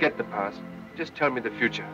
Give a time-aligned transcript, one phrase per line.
[0.00, 0.58] Forget the past.
[0.96, 1.86] Just tell me the future.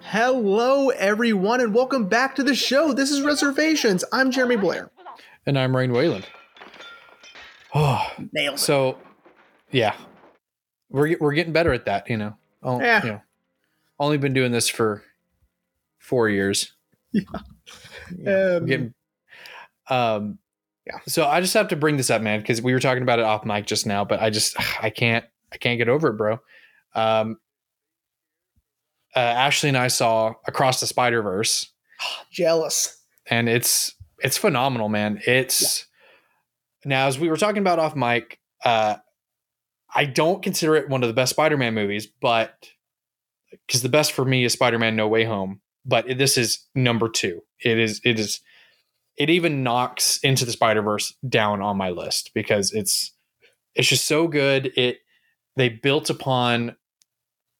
[0.00, 2.94] Hello, everyone, and welcome back to the show.
[2.94, 4.02] This is Reservations.
[4.14, 4.90] I'm Jeremy Blair.
[5.44, 6.24] And I'm Rain Wayland.
[7.74, 8.58] Oh, Nailed it.
[8.58, 8.96] so
[9.76, 9.94] yeah,
[10.90, 12.08] we're we're getting better at that.
[12.08, 13.04] You know, oh, Yeah.
[13.04, 13.22] you know,
[13.98, 15.02] only been doing this for
[15.98, 16.72] four years.
[17.12, 17.22] Yeah,
[18.18, 18.94] we're Um, getting,
[19.88, 20.38] um,
[20.86, 20.98] Yeah.
[21.08, 23.24] So I just have to bring this up, man, because we were talking about it
[23.24, 26.38] off mic just now, but I just I can't I can't get over it, bro.
[26.94, 27.38] Um,
[29.14, 31.70] uh, Ashley and I saw Across the Spider Verse.
[32.30, 33.02] Jealous.
[33.28, 35.20] and it's it's phenomenal, man.
[35.26, 35.86] It's
[36.84, 38.96] now as we were talking about off mic, uh,
[39.94, 42.68] I don't consider it one of the best Spider-Man movies, but
[43.66, 47.08] because the best for me is Spider-Man No Way Home, but it- this is number
[47.08, 47.42] two.
[47.64, 48.40] It is it is
[49.16, 53.12] it even knocks into the Spider-Verse down on my list because it's
[53.74, 54.72] it's just so good.
[54.76, 54.98] It
[55.56, 56.76] they built upon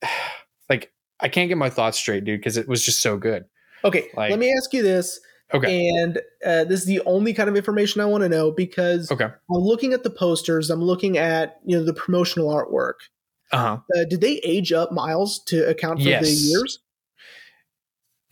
[0.68, 3.44] like I can't get my thoughts straight, dude, because it was just so good.
[3.84, 5.18] Okay, Like- let me ask you this.
[5.54, 5.88] Okay.
[5.88, 9.24] And uh, this is the only kind of information I want to know because Okay.
[9.24, 12.94] I'm looking at the posters, I'm looking at you know the promotional artwork.
[13.52, 13.78] Uh-huh.
[13.96, 16.44] Uh, did they age up Miles to account for the Yes.
[16.44, 16.78] years?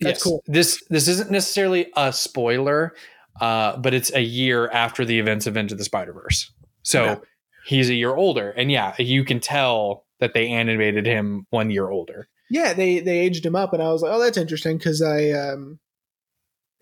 [0.01, 0.43] That's cool.
[0.45, 2.93] This this isn't necessarily a spoiler,
[3.39, 6.51] uh, but it's a year after the events of Into the Spider Verse.
[6.83, 7.21] So Okay.
[7.65, 11.89] he's a year older, and yeah, you can tell that they animated him one year
[11.89, 12.27] older.
[12.49, 15.31] Yeah, they they aged him up, and I was like, oh, that's interesting because I
[15.31, 15.79] um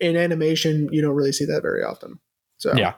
[0.00, 2.18] in animation you don't really see that very often.
[2.58, 2.94] So Yeah.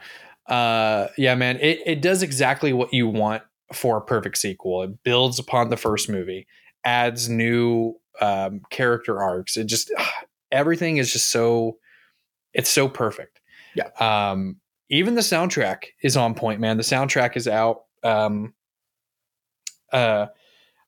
[0.47, 4.83] Uh, yeah, man, it it does exactly what you want for a perfect sequel.
[4.83, 6.47] It builds upon the first movie,
[6.85, 9.57] adds new um, character arcs.
[9.57, 9.93] It just
[10.53, 11.79] everything is just so
[12.55, 13.41] it's so perfect.
[13.75, 13.91] Yeah.
[13.99, 14.57] Um,
[14.89, 16.77] even the soundtrack is on point, man.
[16.77, 17.83] The soundtrack is out.
[18.05, 18.55] Um,
[19.93, 20.27] uh,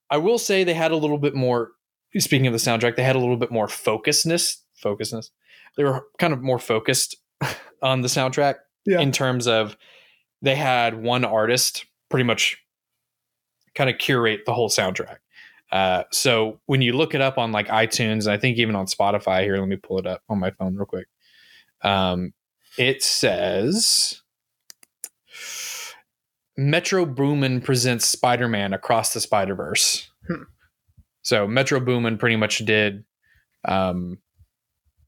[0.08, 1.72] I will say they had a little bit more.
[2.16, 5.30] Speaking of the soundtrack, they had a little bit more focusness, Focusedness.
[5.76, 7.16] They were kind of more focused
[7.82, 8.56] on the soundtrack
[8.86, 9.00] Yeah.
[9.00, 9.76] in terms of
[10.42, 12.58] they had one artist pretty much
[13.74, 15.18] kind of curate the whole soundtrack.
[15.70, 18.86] Uh, so when you look it up on like iTunes, and I think even on
[18.86, 21.06] Spotify here, let me pull it up on my phone real quick.
[21.82, 22.32] Um,
[22.78, 24.22] it says
[26.56, 30.10] Metro Boomin presents Spider Man Across the Spider Verse.
[30.26, 30.42] Hmm.
[31.22, 33.04] So Metro Boomin pretty much did
[33.64, 34.18] um,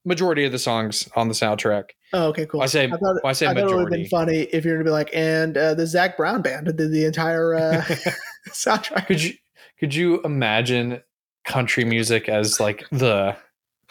[0.04, 1.90] majority of the songs on the soundtrack.
[2.12, 2.62] Oh, okay, cool.
[2.62, 4.64] I say I thought, well, I say I thought it would have been funny if
[4.64, 7.82] you're gonna be like, and uh, the Zac Brown band did the entire uh,
[8.48, 9.06] soundtrack.
[9.06, 9.34] could you
[9.78, 11.02] could you imagine
[11.44, 13.36] country music as like the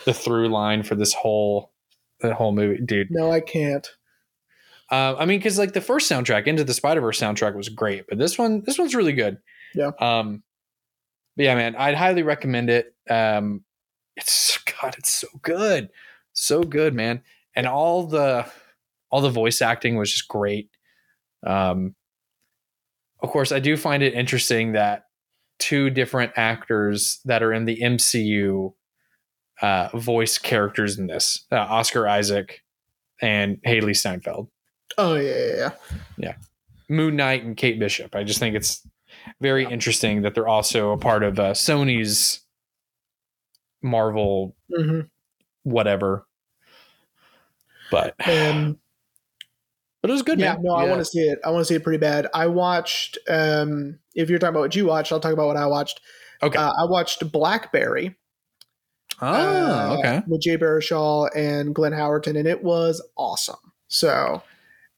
[0.06, 1.72] the through line for this whole
[2.20, 3.08] the whole movie, dude?
[3.12, 3.88] No, I can't.
[4.92, 8.06] Uh, I mean, because like the first soundtrack, Into the Spider Verse soundtrack was great,
[8.10, 9.38] but this one this one's really good.
[9.76, 9.92] Yeah.
[10.00, 10.44] Um.
[11.38, 12.94] But yeah, man, I'd highly recommend it.
[13.10, 13.64] Um,
[14.20, 15.90] it's God, it's so good,
[16.34, 17.22] so good, man,
[17.56, 18.46] and all the
[19.12, 20.70] all the voice acting was just great.
[21.46, 21.96] Um.
[23.22, 25.06] Of course, I do find it interesting that
[25.58, 28.74] two different actors that are in the MCU
[29.62, 32.62] uh, voice characters in this uh, Oscar Isaac
[33.22, 34.48] and Hailee Steinfeld.
[34.98, 35.70] Oh yeah, yeah,
[36.18, 36.34] yeah.
[36.88, 38.16] Moon Knight and Kate Bishop.
[38.16, 38.88] I just think it's
[39.42, 42.40] very interesting that they're also a part of uh, Sony's
[43.82, 45.02] Marvel hmm
[45.64, 46.26] whatever.
[47.92, 48.80] But Um,
[50.02, 50.64] but it was good, yeah, man.
[50.64, 51.40] no, I want to see it.
[51.44, 52.28] I want to see it pretty bad.
[52.34, 53.18] I watched.
[53.28, 56.00] Um, if you're talking about what you watched, I'll talk about what I watched.
[56.42, 56.58] Okay.
[56.58, 58.16] Uh, I watched Blackberry.
[59.22, 60.22] Oh, uh, okay.
[60.26, 63.58] With Jay Baruchel and Glenn Howerton, and it was awesome.
[63.90, 64.42] So,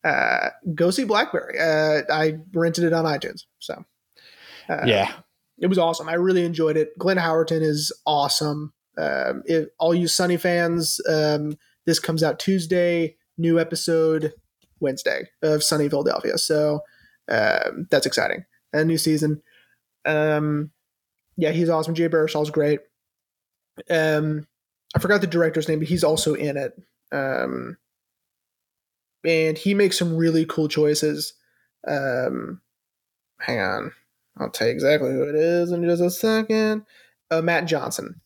[0.03, 1.57] uh, go see Blackberry.
[1.59, 3.45] Uh, I rented it on iTunes.
[3.57, 3.83] So,
[4.69, 5.13] uh, yeah.
[5.61, 6.09] It was awesome.
[6.09, 6.97] I really enjoyed it.
[6.97, 8.73] Glenn Howerton is awesome.
[8.97, 13.15] Um, if all you Sunny fans, um, this comes out Tuesday.
[13.37, 14.33] New episode
[14.79, 16.37] Wednesday of Sunny Philadelphia.
[16.37, 16.81] So
[17.29, 18.45] um, that's exciting.
[18.73, 19.41] A new season.
[20.05, 20.71] Um,
[21.37, 21.95] yeah, he's awesome.
[21.95, 22.79] Jay Baruchel's great.
[23.89, 24.47] Um,
[24.95, 26.73] I forgot the director's name, but he's also in it.
[27.11, 27.77] Um,
[29.23, 31.33] and he makes some really cool choices.
[31.87, 32.61] Um,
[33.39, 33.91] hang on.
[34.37, 36.85] I'll tell you exactly who it is in just a second.
[37.29, 38.21] Uh, Matt Johnson.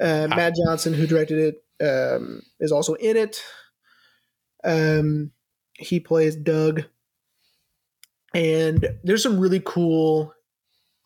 [0.00, 0.36] Uh, Ah.
[0.36, 1.38] Matt Johnson, who directed
[1.80, 3.42] it, um, is also in it.
[4.64, 5.32] Um,
[5.74, 6.84] he plays Doug.
[8.34, 10.32] And there's some really cool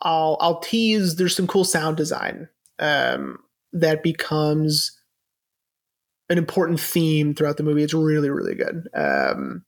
[0.03, 1.17] I'll I'll tease.
[1.17, 2.49] There's some cool sound design
[2.79, 3.39] um,
[3.73, 5.01] that becomes
[6.29, 7.83] an important theme throughout the movie.
[7.83, 8.89] It's really really good.
[8.95, 9.65] Um,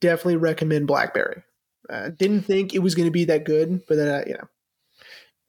[0.00, 1.42] definitely recommend Blackberry.
[1.88, 4.48] Uh, didn't think it was going to be that good, but then uh, you know,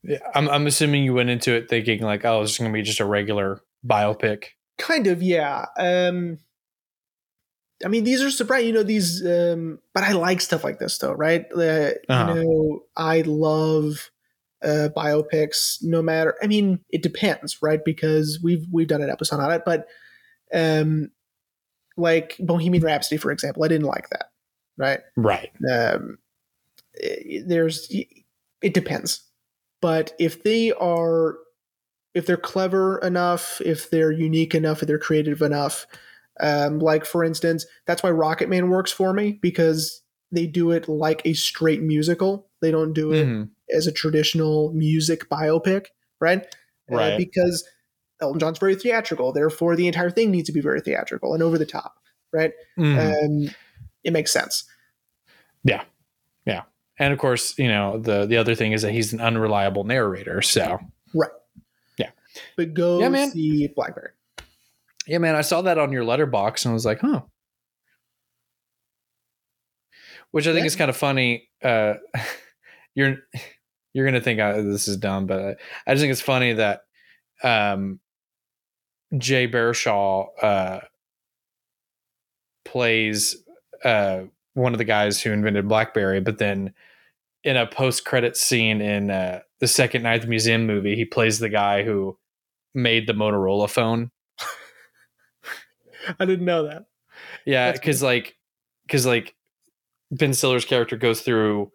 [0.04, 2.84] Yeah, I'm, I'm assuming you went into it thinking like, oh, it's going to be
[2.84, 4.46] just a regular biopic.
[4.78, 5.66] kind of yeah.
[5.78, 6.40] Um,
[7.86, 8.68] I mean, these are surprising.
[8.68, 9.26] You know, these.
[9.26, 11.46] Um, but I like stuff like this, though, right?
[11.54, 12.34] Uh, Uh-huh.
[12.34, 14.12] You know, I love
[14.64, 15.78] uh, biopics.
[15.82, 16.36] No matter.
[16.42, 17.84] I mean, it depends, right?
[17.84, 19.88] Because we've we've done an episode on it, but
[20.54, 21.12] um,
[21.98, 24.32] like Bohemian Rhapsody, for example, I didn't like that,
[24.78, 25.00] right?
[25.16, 25.52] Right.
[25.72, 26.18] um,
[27.46, 27.88] there's
[28.62, 29.24] it depends.
[29.82, 31.38] But if they are
[32.14, 35.86] if they're clever enough if they're unique enough if they're creative enough
[36.40, 40.02] um, like for instance that's why rocket man works for me because
[40.32, 42.50] they do it like a straight musical.
[42.62, 43.50] They don't do it Mhm.
[43.76, 45.88] as a traditional music biopic
[46.20, 46.42] right?
[46.92, 47.18] Uh, Right.
[47.18, 47.68] because
[48.22, 51.58] elton john's very theatrical therefore the entire thing needs to be very theatrical and over
[51.60, 52.00] the top
[52.34, 52.54] right?
[52.80, 53.24] Mhm.
[53.48, 53.56] um,
[54.04, 54.64] it makes sense
[57.00, 60.42] and of course, you know, the, the other thing is that he's an unreliable narrator.
[60.42, 60.80] So,
[61.14, 61.30] Right.
[61.98, 62.10] Yeah.
[62.56, 63.32] but go Yeah, man.
[63.32, 64.12] see blackberry
[65.10, 67.22] yeah, man, I saw that on your Letterboxd and I was like, huh.
[70.32, 70.68] Which I think Yeah.
[70.68, 71.50] is kind of funny.
[71.64, 71.94] Uh,
[72.96, 73.18] you're
[73.94, 75.56] you're gonna think uh, this is dumb, but I,
[75.88, 76.82] I just think it's funny that
[77.44, 78.00] um,
[79.18, 80.80] Jay Baruchel uh,
[82.66, 83.38] plays
[83.86, 84.24] uh,
[84.58, 86.74] one of the guys who invented BlackBerry, but then
[87.44, 91.50] in a post-credit scene in uh, the Second Night the Museum movie, he plays the
[91.50, 92.18] guy who
[92.74, 94.10] made the Motorola phone.
[96.20, 96.86] I didn't know that.
[97.46, 98.36] Yeah, because like,
[98.86, 99.36] because like,
[100.12, 101.72] Ben Stiller's character goes through,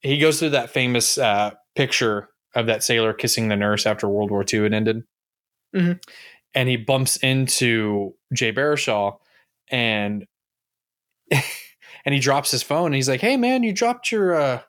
[0.00, 4.30] he goes through that famous uh, picture of that sailor kissing the nurse after World
[4.30, 5.04] War II had ended,
[5.74, 6.02] Mhm.
[6.54, 9.18] and he bumps into Jay Baruchel,
[9.70, 10.26] and
[12.04, 14.60] and he drops his phone, and he's like, "Hey, man, you dropped your uh,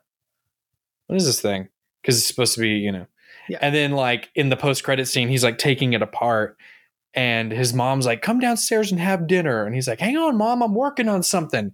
[1.07, 1.69] what is this thing?"
[2.01, 3.07] Because it's supposed to be, you know.
[3.49, 3.59] Yeah.
[3.61, 6.57] And then like in the post credit scene, he's like taking it apart,
[7.13, 10.61] and his mom's like, "Come downstairs and have dinner," and he's like, "Hang on, mom,
[10.61, 11.71] I'm working on something."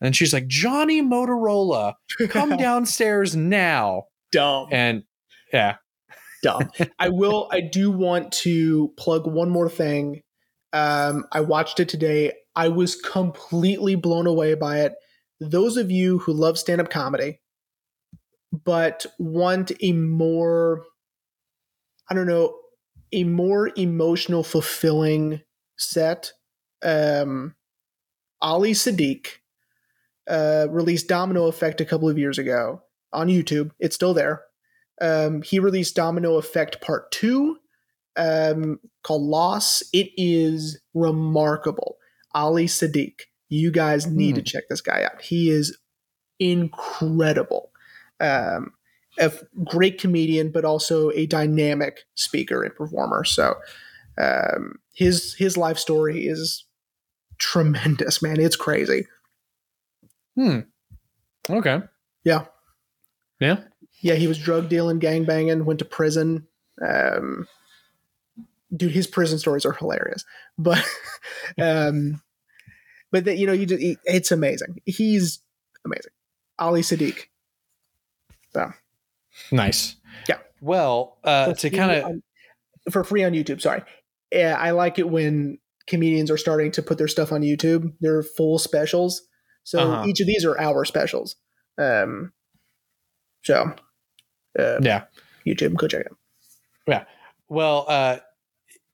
[0.00, 1.94] And she's like, "Johnny Motorola,
[2.28, 4.68] come downstairs now." dumb.
[4.70, 5.02] And
[5.52, 5.76] yeah,
[6.42, 6.70] dumb.
[6.98, 7.48] I will.
[7.50, 10.22] I do want to plug one more thing.
[10.72, 12.32] Um, I watched it today.
[12.56, 14.94] I was completely blown away by it.
[15.40, 17.40] Those of you who love stand up comedy,
[18.64, 20.82] but want a more,
[22.10, 22.56] I don't know,
[23.12, 25.42] a more emotional, fulfilling
[25.76, 26.32] set,
[26.82, 27.54] um,
[28.40, 29.26] Ali Siddiq
[30.28, 32.82] uh, released Domino Effect a couple of years ago
[33.12, 33.70] on YouTube.
[33.78, 34.42] It's still there.
[35.00, 37.58] Um, he released Domino Effect Part 2
[38.16, 39.82] um, called Loss.
[39.92, 41.96] It is remarkable.
[42.36, 43.22] Ali Siddiq.
[43.48, 44.44] You guys need to Hmm.
[44.44, 45.22] check this guy out.
[45.22, 45.76] He is
[46.38, 47.70] incredible.
[48.20, 48.72] Um,
[49.18, 49.32] a
[49.64, 53.24] great comedian, but also a dynamic speaker and performer.
[53.24, 53.54] So
[54.18, 56.64] um, his his life story is
[57.38, 58.38] tremendous, man.
[58.40, 59.06] It's crazy.
[60.36, 60.60] hmm,
[61.48, 61.80] okay,
[62.24, 62.44] Yeah.
[63.40, 63.56] yeah,
[64.02, 66.46] Yeah, he was drug dealing, gang banging, went to prison.
[66.86, 67.46] Um,
[68.74, 70.24] dude, his prison stories are hilarious.
[70.58, 70.84] But,
[71.58, 72.20] um,
[73.16, 74.80] but that you know, you just he- it's amazing.
[74.84, 75.40] He's
[75.86, 76.12] amazing.
[76.58, 77.24] Ali Siddiq.
[78.52, 78.70] So
[79.50, 79.96] nice.
[80.28, 80.38] Yeah.
[80.60, 83.62] Well, uh, for to kind of for free on YouTube.
[83.62, 83.82] Sorry,
[84.30, 87.94] yeah, I like it when comedians are starting to put their stuff on YouTube.
[88.00, 89.22] They're full specials.
[89.64, 90.06] So Uh-huh.
[90.06, 91.36] each of these are hour specials.
[91.78, 92.32] Um,
[93.44, 93.72] so
[94.58, 95.04] uh, yeah.
[95.46, 96.18] YouTube, go check it out.
[96.86, 97.04] Yeah.
[97.48, 98.18] Well, uh,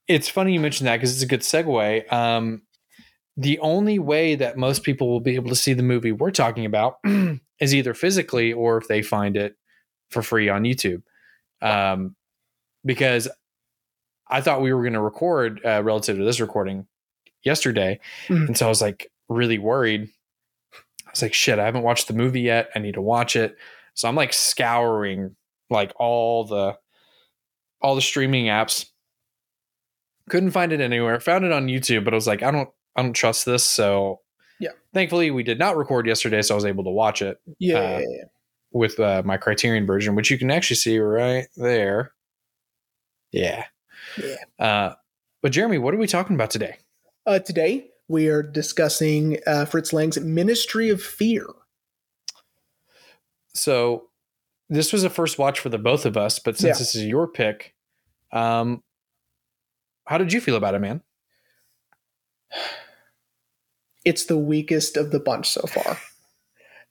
[0.07, 2.13] it's funny you mentioned that because it's a good segue.
[2.13, 2.63] Um,
[3.37, 6.67] the only way that most people will be able to see the movie we're talking
[6.67, 6.99] about
[7.61, 9.57] is either physically or if they find it
[10.11, 11.03] for free on YouTube.
[11.63, 12.15] Um,
[12.85, 13.29] because
[14.29, 16.87] I thought we were going to record uh, relative to this recording
[17.45, 18.01] yesterday.
[18.29, 18.49] Mhm.
[18.49, 20.09] And so I was like really worried.
[21.07, 22.71] I was like, shit, I haven't watched the movie yet.
[22.75, 23.57] I need to watch it.
[23.95, 25.37] So I'm like scouring
[25.71, 26.77] like all the
[27.81, 28.87] all the streaming apps.
[30.29, 31.19] Couldn't find it anywhere.
[31.21, 33.65] Found it on YouTube, but I was like, I don't I don't trust this.
[33.67, 34.21] So
[34.61, 34.71] Yeah.
[34.95, 37.81] Thankfully we did not record yesterday, so I was able to watch it Yeah, Uh,
[37.81, 38.25] yeah, yeah,
[38.73, 42.13] with uh, my Criterion version, which you can actually see right there.
[43.31, 43.65] Yeah.
[44.19, 44.37] Yeah.
[44.59, 44.95] Uh,
[45.43, 46.77] but Jeremy, what are we talking about today?
[47.27, 51.47] Uh, today we are discussing uh, Fritz Lang's Ministry of Fear.
[53.55, 54.09] So
[54.69, 56.79] this was a first watch for the both of us, but since Yeah.
[56.79, 57.75] this is your pick,
[58.33, 58.83] um,
[60.07, 61.03] how did you feel about it, man?
[64.05, 65.99] It's the weakest of the bunch so far.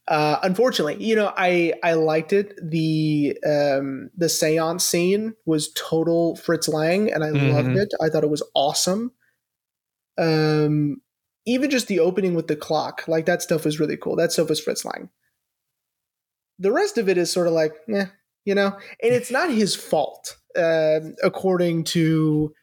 [0.07, 2.53] Uh, unfortunately, you know, I I liked it.
[2.61, 7.81] The um, the seance scene was total Fritz Lang, and I loved Mhm.
[7.83, 7.89] it.
[8.01, 9.11] I thought it was awesome.
[10.17, 11.01] Um,
[11.45, 14.15] even just the opening with the clock, like that stuff was really cool.
[14.15, 15.09] That stuff was Fritz Lang.
[16.59, 18.07] The rest of it is sort of like, yeah,
[18.45, 18.67] you know,
[19.01, 22.53] and it's not his fault, um, according to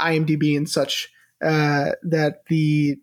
[0.00, 1.08] IMDb and such.
[1.42, 2.98] Uh, that the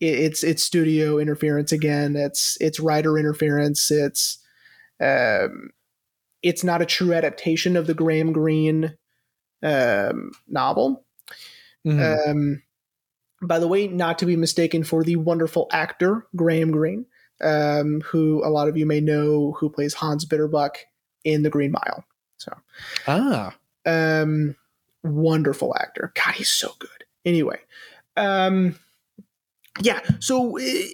[0.00, 2.16] it- it's it's studio interference again.
[2.16, 3.90] It's it's writer interference.
[3.90, 4.38] It's
[5.00, 5.70] um,
[6.42, 8.96] it's not a true adaptation of the Graham Greene
[9.62, 11.04] um, novel.
[11.86, 12.28] Mhm.
[12.30, 12.62] Um,
[13.42, 17.06] by the way, not to be mistaken for the wonderful actor Graham Greene,
[17.42, 20.76] um, who a lot of you may know, who plays Hans Bitterbuck
[21.24, 22.04] in The Green Mile.
[22.36, 22.52] So,
[23.06, 23.54] ah,
[23.86, 24.56] um,
[25.02, 26.12] wonderful actor.
[26.14, 26.99] God, he's so good.
[27.24, 27.58] Anyway,
[28.16, 28.76] um,
[29.80, 30.00] yeah.
[30.20, 30.86] So, eh,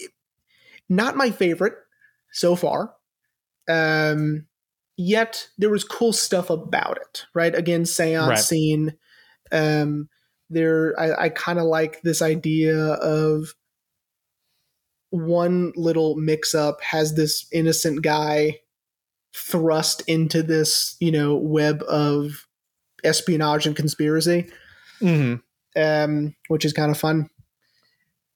[0.88, 1.74] not my favorite
[2.32, 2.94] so far.
[3.68, 4.46] Um,
[4.96, 7.26] yet there was cool stuff about it.
[7.34, 7.54] Right?
[7.54, 8.38] Again, seance Right.
[8.38, 8.96] scene.
[9.52, 10.08] Um,
[10.50, 13.54] there, I, I kind of like this idea of
[15.10, 18.60] one little mix up has this innocent guy
[19.34, 22.46] thrust into this, you know, web of
[23.04, 24.50] espionage and conspiracy,
[25.00, 25.42] mhm.
[25.76, 27.28] Um, which is kind of fun.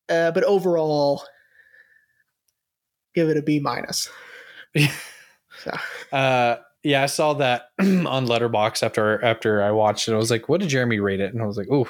[0.08, 1.22] Uh, but overall,
[3.14, 4.08] give it a B minus.
[5.64, 5.72] So,
[6.16, 10.14] Uh, yeah, I saw that on Letterboxd after after I watched it.
[10.14, 11.86] I was like, "What did Jeremy rate it?" And I was like, "Ooh."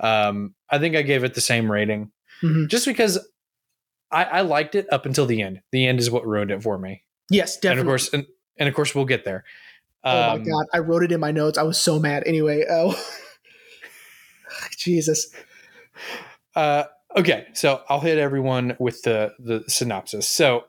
[0.00, 2.10] Um, I think I gave it the same rating,
[2.42, 2.66] mhm.
[2.68, 3.24] just because
[4.10, 5.60] I, I liked it up until the end.
[5.70, 7.70] The end is what ruined it for me, yes, definitely.
[7.72, 8.26] and of course, and,
[8.56, 9.44] and of course, we'll get there.
[10.02, 11.56] oh Um, my god, I wrote it in my notes.
[11.56, 12.24] I was so mad.
[12.26, 13.00] Anyway, oh
[14.70, 15.28] Jesus.
[16.54, 16.84] Uh,
[17.16, 20.28] okay, so I'll hit everyone with the the synopsis.
[20.28, 20.64] So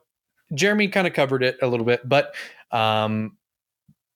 [0.54, 2.36] Jeremy kind of covered it a little bit, but
[2.72, 3.38] um,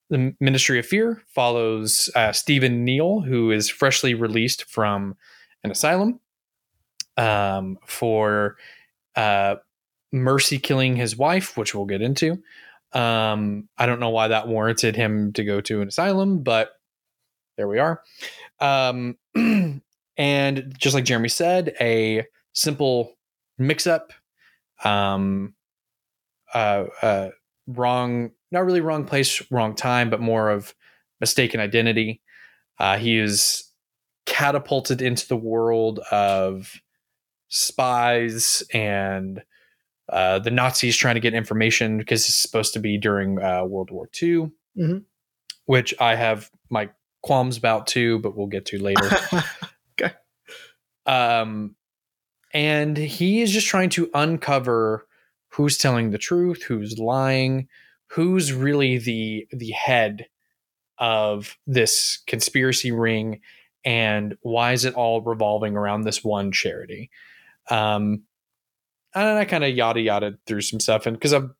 [0.10, 5.15] the Ministry of Fear follows uh, Stephen Neale, who is freshly released from
[5.63, 6.19] an asylum
[7.17, 8.57] um, for
[9.15, 9.55] uh,
[10.12, 12.41] mercy killing his wife, which we'll get into.
[12.93, 16.72] Um, I don't know why that warranted him to go to an asylum, but
[17.57, 18.01] there we are.
[18.60, 19.17] Um,
[20.17, 23.13] and just like Jeremy said, a simple
[23.58, 24.13] mix-up,
[24.84, 25.53] um,
[26.53, 27.29] uh, uh,
[27.67, 30.74] wrong, not really wrong place, wrong time, but more of
[31.20, 32.22] mistaken identity.
[32.79, 33.63] Uh, he is
[34.25, 36.74] catapulted into the world of
[37.50, 39.44] spies and
[40.10, 43.91] uh, the Nazis trying to get information because it's supposed to be during uh, World
[43.91, 45.03] War II, Mhm.
[45.65, 46.89] which I have my
[47.21, 49.09] qualms about too, but we'll get to later.
[50.01, 50.13] okay.
[51.05, 51.75] um,
[52.53, 55.07] and he is just trying to uncover
[55.50, 57.67] who's telling the truth, who's lying,
[58.07, 60.27] who's really the the head
[60.97, 63.41] of this conspiracy ring,
[63.83, 67.09] and why is it all revolving around this one charity?
[67.69, 68.24] Um,
[69.13, 71.55] and I kind of yada yada through some stuff, and because I'm,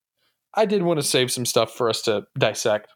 [0.54, 2.90] I did want to save some stuff for us to dissect.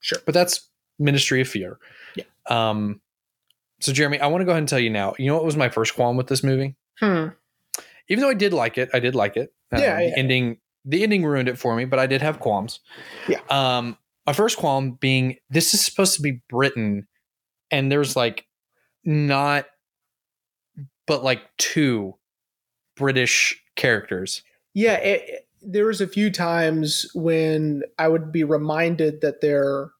[0.00, 0.18] Sure.
[0.24, 1.78] but that's Ministry of Fear.
[2.16, 2.24] Yeah.
[2.48, 3.00] Um.
[3.80, 5.14] So Jeremy, I want to go ahead and tell you now.
[5.18, 6.76] You know what was my first qualm with this movie?
[7.00, 7.28] Hmm.
[8.08, 9.52] Even though I did like it, I did like it.
[9.72, 12.80] Um, Yeah, the ending the ending ruined it for me, but I did have qualms.
[13.28, 13.40] Yeah.
[13.50, 13.98] Um.
[14.26, 17.06] My first qualm being this is supposed to be Britain,
[17.70, 18.46] and there's like
[19.04, 19.66] not,
[21.06, 22.14] but like two
[22.96, 24.42] British characters.
[24.74, 29.90] Yeah, it, it- there was a few times when I would be reminded that they're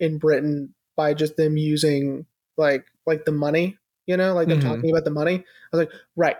[0.00, 2.26] in Britain by just them using
[2.56, 3.76] like like the money,
[4.06, 4.64] you know, like them Mhm.
[4.64, 5.36] talking about the money.
[5.72, 6.36] I was like, right,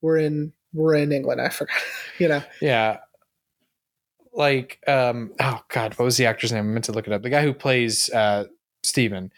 [0.00, 1.40] we're in we're in England.
[1.40, 1.76] I forgot,
[2.18, 2.42] you know.
[2.60, 2.98] Yeah.
[4.34, 6.60] Like, um, oh god, what was the actor's name?
[6.64, 7.22] I meant to look it up.
[7.22, 8.44] The guy who plays uh
[8.82, 9.30] Steven.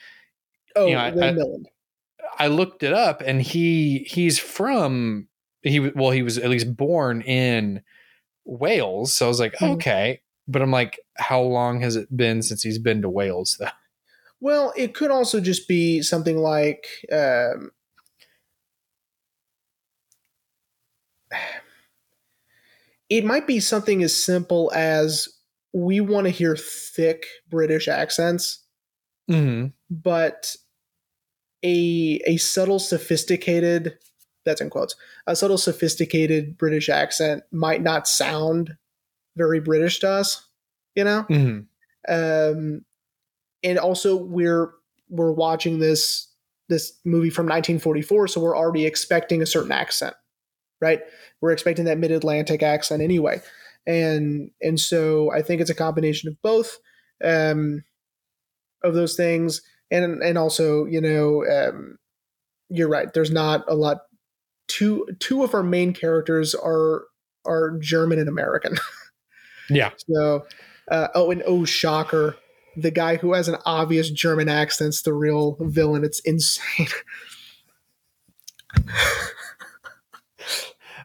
[0.76, 1.64] Oh, You know, I- Ray I- Milland.
[2.36, 5.28] I looked it up and he he's from
[5.62, 7.82] he well he was at least born in
[8.44, 9.12] Wales.
[9.12, 9.74] So I was like, Mhm.
[9.74, 10.20] okay.
[10.46, 13.68] But I'm like, how long has it been since he's been to Wales though?
[14.40, 17.70] Well, it could also just be something like um,
[23.08, 25.28] it might be something as simple as
[25.72, 28.60] we want to hear thick British accents,
[29.30, 29.68] Mm-hmm.
[29.90, 30.54] but
[31.64, 33.96] a a subtle, sophisticated
[34.44, 34.94] that's in quotes
[35.26, 38.76] a subtle, sophisticated British accent might not sound
[39.36, 40.46] very British to us.
[40.94, 41.60] You know, Mm-hmm.
[42.06, 42.84] Um,
[43.64, 44.72] and also we're
[45.08, 46.28] we're watching this
[46.68, 50.14] this movie from 1944, so we're already expecting a certain accent,
[50.80, 51.00] right?
[51.40, 53.40] We're expecting that mid Atlantic accent anyway,
[53.86, 56.78] and and so I think it's a combination of both
[57.24, 57.84] um,
[58.82, 61.98] of those things, and and also you know um,
[62.68, 63.12] you're right.
[63.12, 64.02] There's not a lot.
[64.68, 67.04] Two two of our main characters are
[67.46, 68.76] are German and American.
[69.70, 69.90] Yeah.
[70.10, 70.46] So,
[70.90, 72.36] uh, oh, and oh, shocker,
[72.76, 76.04] the guy who has an obvious German accent's the real villain.
[76.04, 76.88] It's insane.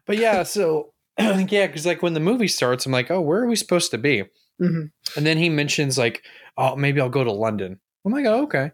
[0.09, 3.47] But yeah, so yeah, because like when the movie starts, I'm like, oh, where are
[3.47, 4.23] we supposed to be?
[4.59, 4.89] Mhm.
[5.15, 6.23] And then he mentions like,
[6.57, 7.79] oh, maybe I'll go to London.
[8.03, 8.71] I'm like, oh, okay.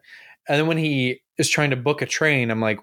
[0.48, 2.80] And then when he is trying to book a train, I'm like,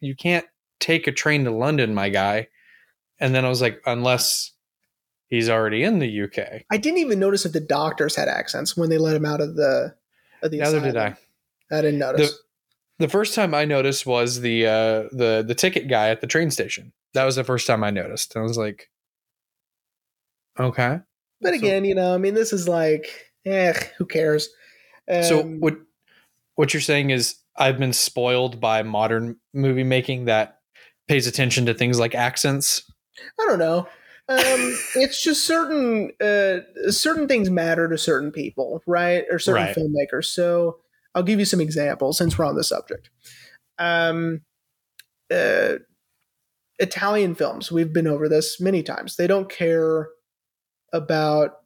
[0.00, 0.44] you can't
[0.78, 2.48] take a train to London, my guy.
[3.18, 4.52] And then I was like, unless
[5.30, 6.62] he's already in the UK.
[6.70, 9.56] I didn't even notice if the doctors had accents when they let him out of
[9.56, 9.94] the.
[10.42, 11.16] Of the Neither did I.
[11.70, 12.38] I didn't notice.
[12.98, 16.50] The first time I noticed was the uh, the the ticket guy at the train
[16.50, 16.92] station.
[17.14, 18.36] That was the first time I noticed.
[18.36, 18.90] I was like,
[20.58, 21.00] okay.
[21.40, 23.06] but so- again, you know, I mean, this is like,
[23.46, 24.50] eh, who cares?
[25.08, 25.76] so Um, what
[26.56, 30.58] what you're saying is I've been spoiled by modern movie making that
[31.08, 32.90] pays attention to things like accents.
[33.38, 33.88] I don't know.
[34.30, 36.60] Um, it's just certain uh,
[36.90, 39.24] certain things matter to certain people, right?
[39.30, 39.76] Or certain Right.
[39.76, 40.26] filmmakers.
[40.26, 40.78] So
[41.14, 43.10] I'll give you some examples since we're on the subject.
[43.78, 44.42] Um,
[45.32, 45.74] uh,
[46.78, 47.72] Italian films.
[47.72, 49.16] We've been over this many times.
[49.16, 50.08] They don't care
[50.92, 51.56] about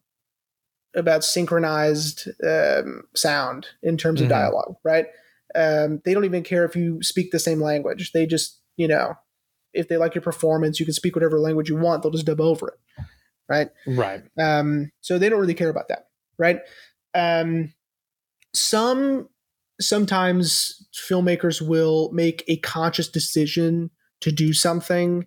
[0.96, 4.30] about synchronized um, sound in terms of Mhm.
[4.30, 5.06] dialogue, right?
[5.54, 8.12] Um, they don't even care if you speak the same language.
[8.12, 9.16] They just, you know,
[9.74, 12.02] if they like your performance, you can speak whatever language you want.
[12.02, 13.04] They'll just dub over it,
[13.48, 13.68] right?
[13.86, 14.22] Right.
[14.38, 16.08] Um, so they don't really care about that,
[16.38, 16.60] right?
[17.14, 17.72] Um,
[18.54, 19.28] some
[19.80, 25.26] sometimes filmmakers will make a conscious decision to do something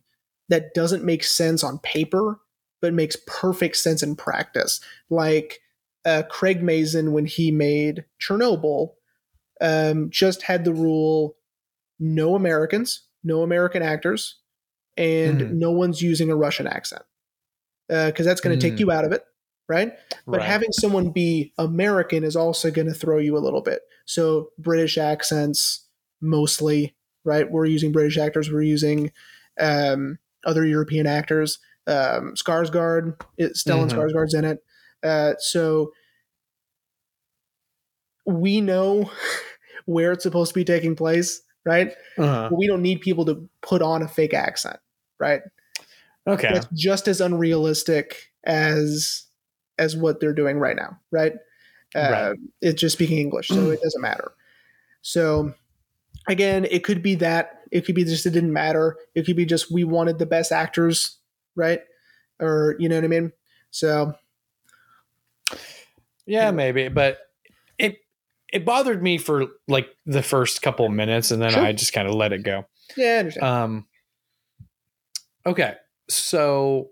[0.50, 2.40] that doesn't make sense on paper,
[2.82, 4.80] but makes perfect sense in practice.
[5.10, 5.60] Like
[6.06, 8.94] uh, Craig Mazin, when he made Chernobyl,
[9.60, 11.36] um, just had the rule:
[12.00, 14.38] no Americans, no American actors,
[14.98, 15.52] and Mhm.
[15.52, 17.04] no one's using a Russian accent
[17.90, 18.80] because that's going to take Mm.
[18.82, 19.24] you out of it,
[19.70, 19.94] right?
[20.30, 20.48] But right.
[20.48, 23.82] having someone be American is also going to throw you a little bit.
[24.06, 25.86] So British accents
[26.22, 27.50] mostly, right?
[27.50, 28.52] We're using British actors.
[28.52, 29.12] We're using
[29.60, 31.60] um, other European actors.
[31.88, 33.98] Um, Skarsgård, it, Stellan Mhm.
[33.98, 34.64] Skarsgård's in it.
[35.04, 35.94] Uh, so
[38.26, 39.12] we know
[39.86, 41.94] where it's supposed to be taking place, right?
[42.18, 42.50] Uh-huh.
[42.52, 44.80] We don't need people to put on a fake accent,
[45.20, 45.42] right?
[46.26, 46.50] Okay.
[46.54, 49.26] that's just as unrealistic as
[49.78, 51.34] as what they're doing right now, right?
[51.96, 52.38] Uh, Right.
[52.62, 54.32] It's just speaking English, so it doesn't matter.
[55.02, 55.54] So
[56.28, 58.98] again, it could be that it could be just it didn't matter.
[59.14, 61.18] It could be just we wanted the best actors,
[61.56, 61.82] right?
[62.40, 63.32] Or you know what I mean?
[63.72, 64.14] So
[66.26, 67.20] Yeah, maybe, but
[68.54, 71.64] it bothered me for like the first couple minutes, and then Sure.
[71.64, 72.66] I just kind of let it go.
[72.96, 73.46] yeah, I understand.
[73.46, 73.88] Um.
[75.46, 75.76] Okay,
[76.10, 76.90] so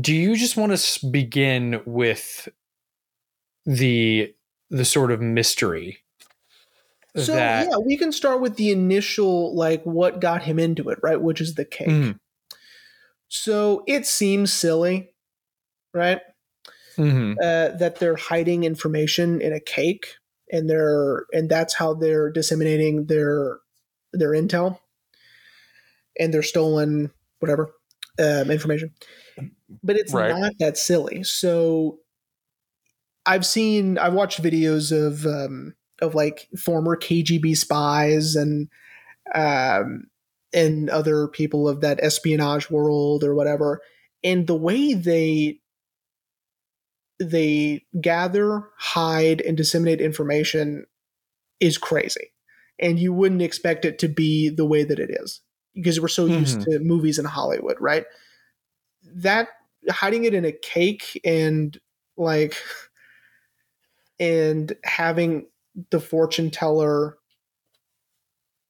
[0.00, 2.48] do you just want to begin with
[3.64, 4.34] the
[4.70, 5.98] the sort of mystery
[7.16, 10.98] so that yeah, we can start with the initial like what got him into it,
[11.02, 11.20] right?
[11.20, 11.88] Which is the cake.
[11.88, 12.18] Mhm.
[13.28, 15.14] So it seems silly,
[15.94, 16.20] right?
[16.98, 17.38] Mhm.
[17.42, 20.06] uh, that they're hiding information in a cake
[20.52, 23.58] and they're and that's how they're disseminating their
[24.12, 24.78] their intel
[26.18, 27.70] and their stolen whatever
[28.18, 28.92] um, information
[29.82, 30.28] but it's Right.
[30.28, 32.00] not that silly so
[33.26, 38.68] i've seen i've watched videos of um, of like former kgb spies and
[39.34, 40.04] um,
[40.54, 43.80] and other people of that espionage world or whatever
[44.24, 45.60] and the way they
[47.20, 50.86] they gather, hide, and disseminate information
[51.60, 52.32] is crazy.
[52.78, 55.40] And you wouldn't expect it to be the way that it is
[55.74, 58.04] because we're so used to movies in Hollywood, right?
[59.16, 59.48] That
[59.90, 61.76] hiding it in a cake and
[62.16, 62.56] like
[64.20, 65.46] and having
[65.90, 67.16] the fortune teller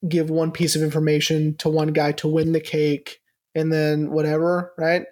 [0.07, 3.21] give one piece of information to one guy to win the cake
[3.55, 5.05] and then whatever, right?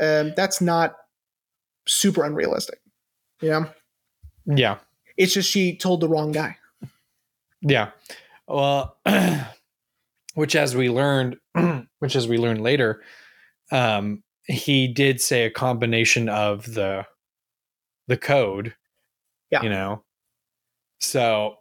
[0.00, 0.96] Um, that's not
[1.86, 2.80] super unrealistic.
[3.40, 3.66] Yeah.
[4.46, 4.78] yeah
[5.16, 6.56] It's just she told the wrong guy.
[7.60, 7.90] yeah
[8.48, 8.96] well
[10.34, 11.36] which as we learned
[11.98, 13.02] which as we learned later
[13.72, 17.04] um he did say a combination of the
[18.08, 18.74] the code.
[19.50, 19.62] Yeah.
[19.62, 20.04] You know.
[21.00, 21.56] So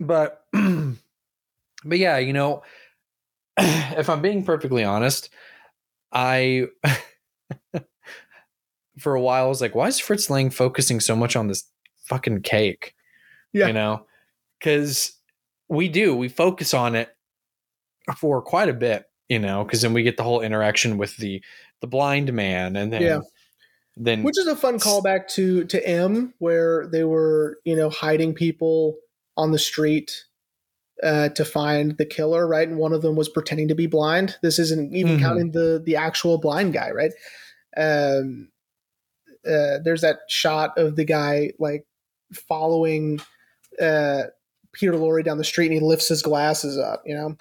[0.00, 2.62] but but yeah, you know,
[3.56, 5.30] if I'm being perfectly honest,
[6.12, 6.66] I
[8.98, 11.64] for a while I was like, why is Fritz Lang focusing so much on this
[12.06, 12.94] fucking cake?
[13.52, 13.68] Yeah.
[13.68, 14.06] You know?
[14.62, 15.12] Cause
[15.68, 17.08] we do, we focus on it
[18.18, 21.42] for quite a bit, you know, because then we get the whole interaction with the
[21.80, 23.20] the blind man and then Yeah.
[23.96, 28.34] then which is a fun callback to to M, where they were you know hiding
[28.34, 28.96] people
[29.36, 30.24] on the street
[31.02, 32.68] uh, to find the killer, right?
[32.68, 34.36] And one of them was pretending to be blind.
[34.42, 35.20] This isn't even Mhm.
[35.22, 37.12] counting the the actual blind guy, right?
[37.76, 38.49] Um,
[39.46, 41.86] uh, there's that shot of the guy like
[42.32, 43.20] following
[43.80, 44.24] uh,
[44.72, 47.02] Peter Lorre down the street, and he lifts his glasses up.
[47.06, 47.36] You know,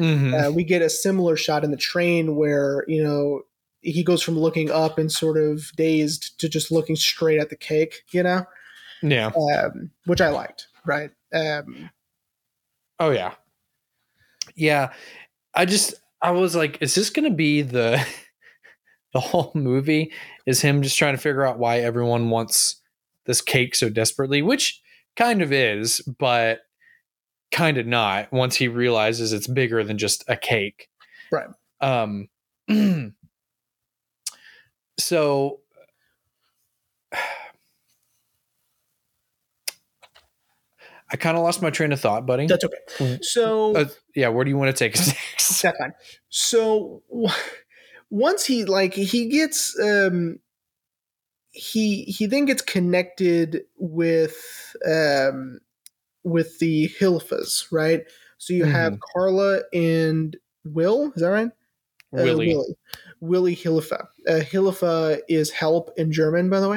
[0.00, 0.48] Mhm.
[0.48, 3.42] uh, we get a similar shot in the train where you know
[3.80, 7.56] he goes from looking up and sort of dazed to just looking straight at the
[7.56, 8.02] cake.
[8.12, 8.46] You know,
[9.02, 9.26] yeah.
[9.28, 10.68] um, which I liked.
[10.84, 11.10] Right.
[11.34, 11.90] Um,
[13.00, 13.34] Oh yeah.
[14.54, 14.92] Yeah.
[15.54, 18.04] I just I was like, is this gonna be the
[19.12, 20.12] the whole movie?
[20.46, 22.80] Is him just trying to figure out why everyone wants
[23.26, 24.80] this cake so desperately, which
[25.16, 26.60] kind of is, but
[27.52, 30.88] kind of not once he realizes it's bigger than just a cake.
[31.30, 31.48] Right.
[31.80, 32.28] Um
[34.98, 35.60] so
[41.10, 42.46] I kind of lost my train of thought, buddy.
[42.46, 43.18] that's okay.
[43.20, 45.60] So Uh, yeah, where do you want to take us next?
[45.62, 45.92] that's fine.
[46.30, 47.02] So
[48.12, 50.38] once he like he gets um
[51.50, 55.58] he he then gets connected with um
[56.22, 58.02] with the Hilfes, right?
[58.36, 61.50] So you have Carla and Will, is that right?
[62.16, 62.48] Uh, Willie.
[62.48, 62.76] Willie.
[63.20, 63.92] Willie Hilfe.
[63.92, 66.76] Uh, Hilfe is help in German, by the way.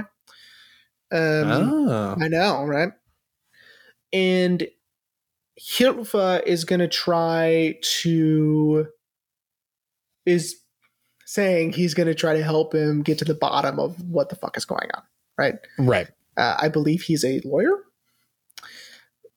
[1.12, 2.15] Um, oh.
[2.19, 2.93] I know, right?
[4.13, 4.67] And
[5.60, 8.88] Hilfe is going to try to
[10.26, 10.64] is
[11.25, 14.35] saying he's going to try to help him get to the bottom of what the
[14.35, 15.01] fuck is going on,
[15.38, 15.55] right?
[15.77, 16.07] Right.
[16.38, 17.77] Uh, I believe he's a lawyer,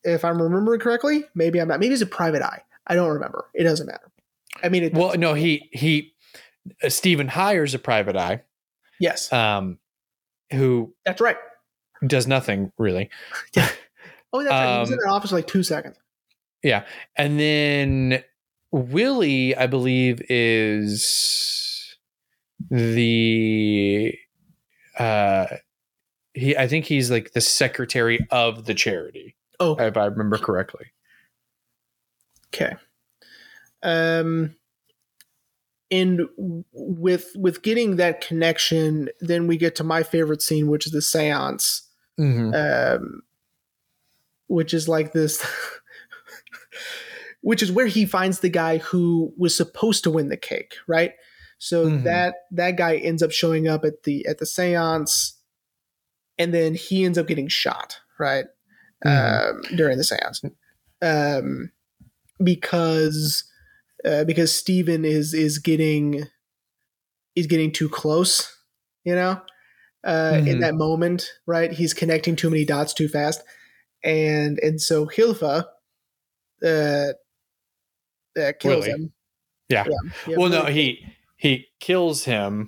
[0.03, 1.25] if I'm remembering correctly.
[1.35, 1.79] Maybe I'm not.
[1.79, 2.61] Maybe he's a private eye.
[2.87, 3.45] I don't remember.
[3.53, 4.11] It doesn't matter.
[4.63, 6.13] I mean, it, Well, no, he he
[6.83, 8.41] uh, Stephen hires a private eye,
[8.99, 9.77] yes, um,
[10.51, 11.37] who that's right.
[12.05, 13.09] does nothing really,
[13.55, 13.69] yeah.
[14.33, 14.73] Oh, that's right.
[14.73, 15.97] He was in Um, the office for like two seconds.
[16.63, 18.23] Yeah, and then
[18.71, 21.05] Willie, I believe, is
[22.69, 24.13] the
[24.97, 25.45] uh
[26.33, 26.55] he.
[26.57, 30.87] I think he's like the secretary of the charity, Oh, if I remember correctly.
[32.53, 32.75] Okay.
[33.83, 34.55] Um
[35.91, 40.91] and with with getting that connection, then we get to my favorite scene, which is
[40.91, 41.83] the seance.
[42.19, 42.53] Mhm.
[42.53, 43.21] Um
[44.47, 45.45] which is like this
[47.41, 51.13] which is where he finds the guy who was supposed to win the cake, right?
[51.59, 52.03] So Mhm.
[52.05, 55.37] that that guy ends up showing up at the at the seance
[56.37, 58.45] and then he ends up getting shot, right?
[59.05, 59.51] Mhm.
[59.51, 60.41] Um during the seance.
[61.01, 61.71] Um
[62.43, 63.43] because
[64.05, 66.25] uh, because Steven is is getting
[67.35, 68.57] is getting too close,
[69.03, 69.41] you know,
[70.05, 70.61] uh, in Mhm.
[70.61, 71.71] that moment, right?
[71.71, 73.43] He's connecting too many dots too fast,
[74.03, 75.65] and and so Hilfe uh,
[76.65, 77.11] uh,
[78.59, 78.89] kills Willie.
[78.89, 79.13] him.
[79.69, 79.85] Yeah.
[80.27, 81.05] yeah well, no, he
[81.39, 82.67] he kills him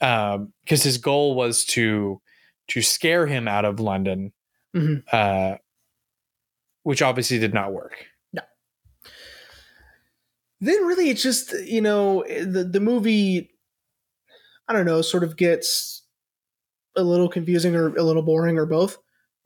[0.00, 2.20] Mm, because his goal was to
[2.68, 4.32] to scare him out of London,
[4.74, 5.02] Mhm.
[5.12, 5.58] uh,
[6.82, 8.06] which obviously did not work.
[8.32, 8.42] No.
[10.60, 13.50] then really it's just you know the the movie
[14.68, 16.02] i don't know sort of gets
[16.96, 18.96] a little confusing or a little boring or both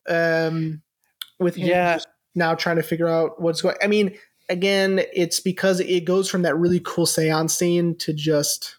[0.08, 0.80] um
[1.40, 1.98] with him Yeah.
[2.34, 4.16] now trying to figure out what's going i mean
[4.48, 8.76] again it's because it goes from that really cool seance scene to just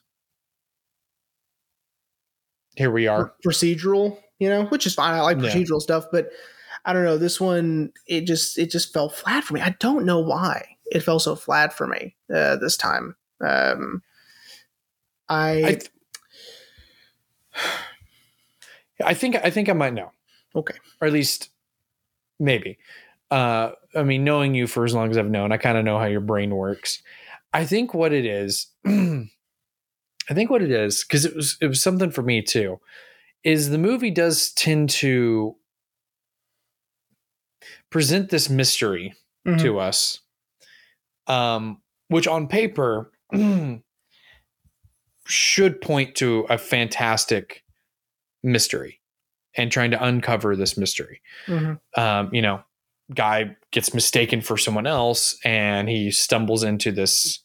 [2.75, 3.33] Here we are.
[3.45, 5.49] procedural you know which is fine i like Yeah.
[5.49, 6.29] procedural stuff but
[6.85, 10.05] i don't know this one it just it just fell flat for me i don't
[10.05, 14.01] know why it fell so flat for me uh, this time um
[15.27, 15.91] i, I, th-
[19.05, 20.11] I think I think I might know,
[20.55, 21.49] okay or at least
[22.39, 22.77] maybe.
[23.31, 25.99] Uh, I mean, knowing you for as long as I've known, I kind of know
[25.99, 27.01] how your brain works.
[27.53, 31.81] I think what it is, I think what it is, because it was it was
[31.81, 32.79] something for me too,
[33.43, 35.55] is the movie does tend to
[37.89, 39.13] present this mystery
[39.47, 39.59] Mhm.
[39.61, 40.19] to us,
[41.27, 43.11] um, which on paper
[45.25, 47.63] should point to a fantastic
[48.43, 48.99] mystery
[49.55, 51.21] and trying to uncover this mystery.
[51.47, 51.79] Mhm.
[51.95, 52.63] Um, you know,
[53.13, 57.39] guy gets mistaken for someone else and he stumbles into this,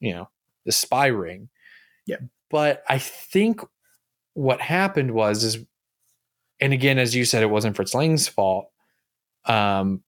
[0.00, 0.28] you know,
[0.64, 1.48] the spy ring.
[2.06, 2.16] Yeah.
[2.50, 3.60] But I think
[4.34, 5.64] what happened was is
[6.60, 8.70] and again, as you said, it wasn't Fritz Lang's fault.
[9.46, 10.04] Um,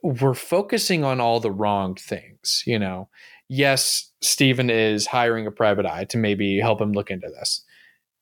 [0.00, 3.08] we're focusing on all the wrong things, you know.
[3.48, 7.64] Yes, Stephen is hiring a private eye to maybe help him look into this.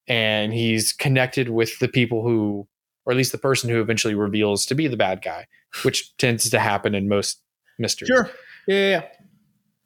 [0.08, 2.66] And he's connected with the people who,
[3.04, 5.46] or at least the person who eventually reveals to be the bad guy,
[5.82, 7.42] which tends to happen in most
[7.78, 8.08] mysteries.
[8.08, 8.30] Sure.
[8.66, 9.02] Yeah, yeah.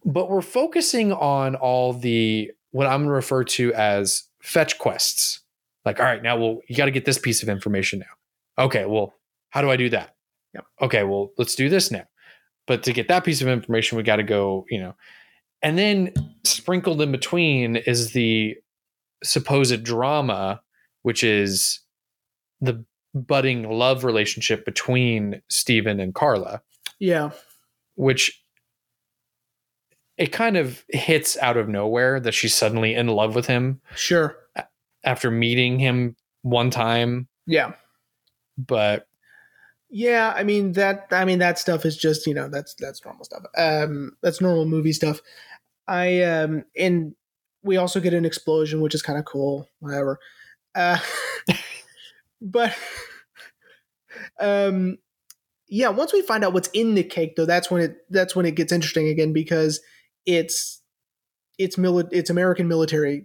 [0.04, 5.40] But we're focusing on all the, what I'm going to refer to as fetch quests.
[5.84, 8.64] Like, all right, now, well, you got to get this piece of information now.
[8.64, 9.14] Okay, well,
[9.50, 10.14] how do I do that?
[10.54, 10.64] Yep.
[10.82, 12.04] Okay, well, let's do this now.
[12.66, 14.94] But to get that piece of information, we got to go, you know.
[15.62, 16.12] And then
[16.44, 18.56] sprinkled in between is the
[19.22, 20.60] supposed drama,
[21.02, 21.80] which is
[22.60, 26.60] the budding love relationship between Stephen and Carla,
[26.98, 27.30] Yeah.
[27.94, 28.42] which
[30.16, 34.36] it kind of hits out of nowhere that she's suddenly in love with him Sure.
[35.02, 37.28] after meeting him one time.
[37.46, 37.72] Yeah.
[38.56, 39.06] But
[39.90, 43.24] Yeah, I mean that I mean that stuff is just, you know, that's that's normal
[43.24, 43.44] stuff.
[43.56, 45.20] Um that's normal movie stuff.
[45.86, 47.14] I um and
[47.62, 50.18] we also get an explosion which is kind of cool, whatever.
[50.74, 50.98] Uh
[52.44, 52.76] but
[54.40, 54.98] um
[55.66, 58.46] yeah, once we find out what's in the cake though, that's when it that's when
[58.46, 59.80] it gets interesting again because
[60.26, 60.82] it's
[61.58, 63.24] it's mili- it's American military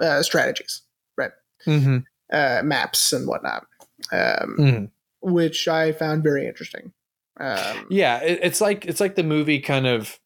[0.00, 0.82] uh strategies,
[1.18, 1.32] right
[1.66, 1.98] mm-hmm.
[2.32, 3.66] uh maps and whatnot.
[4.12, 4.90] Um mhm.
[5.20, 6.92] which I found very interesting.
[7.38, 10.18] Um, yeah, it, it's like it's like the movie kind of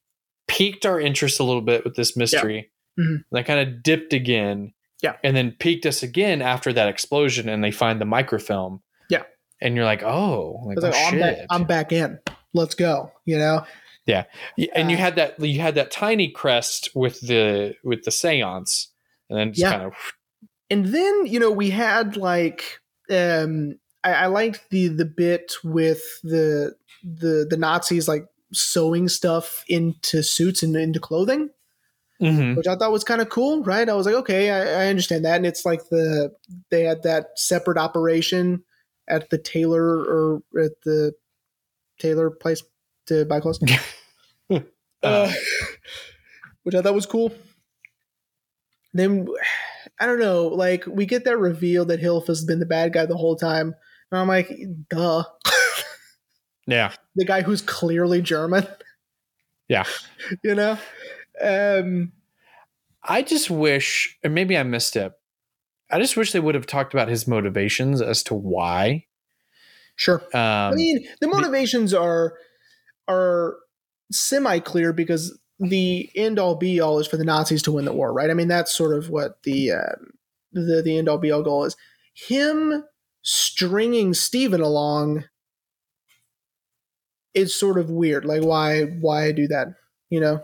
[0.47, 2.71] piqued our interest a little bit with this mystery.
[2.99, 3.07] Mhm.
[3.07, 4.73] And they kind of dipped again.
[5.03, 5.17] Yeah.
[5.25, 8.83] And then piqued us again after that explosion and they find the microfilm.
[9.09, 9.23] Yeah.
[9.61, 11.21] And you're like, oh, like, like, oh, "Oh, I'm, shit.
[11.21, 12.19] back, I'm back in.
[12.53, 13.13] Let's go.
[13.25, 13.65] You know?
[14.07, 14.25] Yeah.
[14.75, 18.89] and you uh, had that you had that tiny crest with the with the seance
[19.29, 19.71] and then just Yeah.
[19.71, 19.95] kind of
[20.71, 26.03] And then you know we had like um, I, I liked the the bit with
[26.23, 31.51] the the the Nazis like sewing stuff into suits and into clothing,
[32.21, 32.57] Mhm.
[32.57, 33.63] which I thought was kind of cool.
[33.63, 33.89] Right?
[33.89, 35.37] I was like, okay, I, I understand that.
[35.37, 36.33] And it's like the
[36.71, 38.63] they had that separate operation
[39.09, 41.13] at the tailor or at the
[41.99, 42.63] tailor place
[43.07, 43.61] to buy clothes.
[45.03, 45.33] Uh,
[46.65, 47.33] which I thought was cool.
[48.93, 49.27] Then
[49.99, 53.07] I don't know, like we get that reveal that Hilf has been the bad guy
[53.07, 53.75] the whole time,
[54.11, 54.51] and I'm like,
[54.91, 55.25] duh,
[56.67, 56.93] yeah.
[57.17, 58.67] the guy who's clearly German.
[59.69, 59.85] Yeah.
[60.43, 60.77] you know.
[61.43, 62.13] Um,
[63.03, 65.13] I just wish, or maybe I missed it.
[65.91, 69.07] I just wish they would have talked about his motivations as to why.
[69.97, 70.23] sure.
[70.33, 72.35] Um, I mean, the motivations are
[73.09, 73.57] are
[74.13, 77.93] semi clear because the end all be all is for the Nazis to win the
[77.93, 78.31] war, right?
[78.31, 80.13] I mean, that's sort of what the um,
[80.53, 81.77] the the end all be all goal is.
[82.15, 82.85] Him
[83.23, 85.25] stringing Stephen along
[87.35, 88.25] is sort of weird.
[88.25, 89.69] Like, why why do that?
[90.09, 90.41] You know,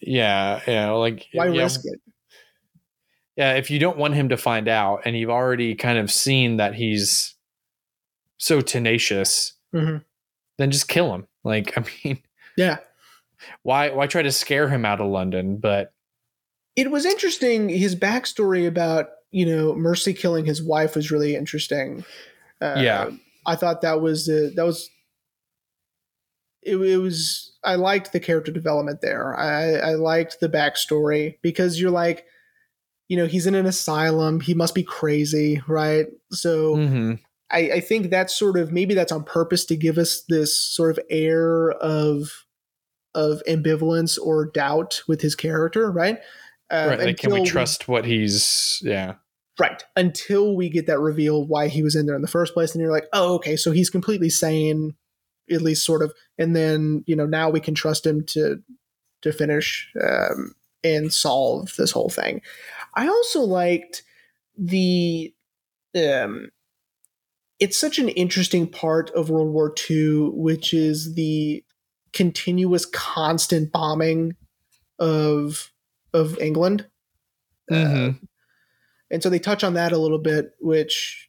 [0.00, 2.00] yeah, yeah, like why yeah, risk it?
[3.36, 6.56] yeah, if you don't want him to find out, and you've already kind of seen
[6.58, 7.34] that he's
[8.38, 10.04] so tenacious, Mhm.
[10.58, 11.26] then just kill him.
[11.42, 12.18] Like, I mean,
[12.56, 12.78] Yeah,
[13.62, 15.56] why why try to scare him out of London?
[15.58, 15.92] But
[16.76, 17.68] it was interesting.
[17.68, 22.04] His backstory about you know Mercy killing his wife was really interesting.
[22.60, 23.10] Uh, Yeah.
[23.46, 24.88] I thought that was uh, that was
[26.64, 27.52] it, it was.
[27.64, 29.38] I liked the character development there.
[29.38, 32.26] I, I liked the backstory because you're like,
[33.08, 34.40] you know, he's in an asylum.
[34.40, 36.06] He must be crazy, right?
[36.30, 37.20] So Mhm.
[37.50, 40.90] I, I think that's sort of maybe that's on purpose to give us this sort
[40.90, 42.44] of air of
[43.14, 46.18] of ambivalence or doubt with his character, right?
[46.70, 48.80] Uh, right, like, can we trust what he's?
[48.82, 49.14] Yeah,
[49.58, 52.74] right until we get that reveal why he was in there in the first place,
[52.74, 54.94] and you're like, oh, okay, so he's completely sane,
[55.50, 58.62] at least sort of, and then you know now we can trust him to
[59.22, 62.40] to finish um, and solve this whole thing.
[62.94, 64.02] I also liked
[64.56, 65.34] the
[65.96, 66.50] um,
[67.60, 71.64] it's such an interesting part of World War II, which is the
[72.12, 74.36] continuous, constant bombing
[74.98, 75.72] of
[76.12, 76.86] of England.
[77.70, 78.20] Uh, Mhm.
[79.10, 81.28] and so they touch on that a little bit, which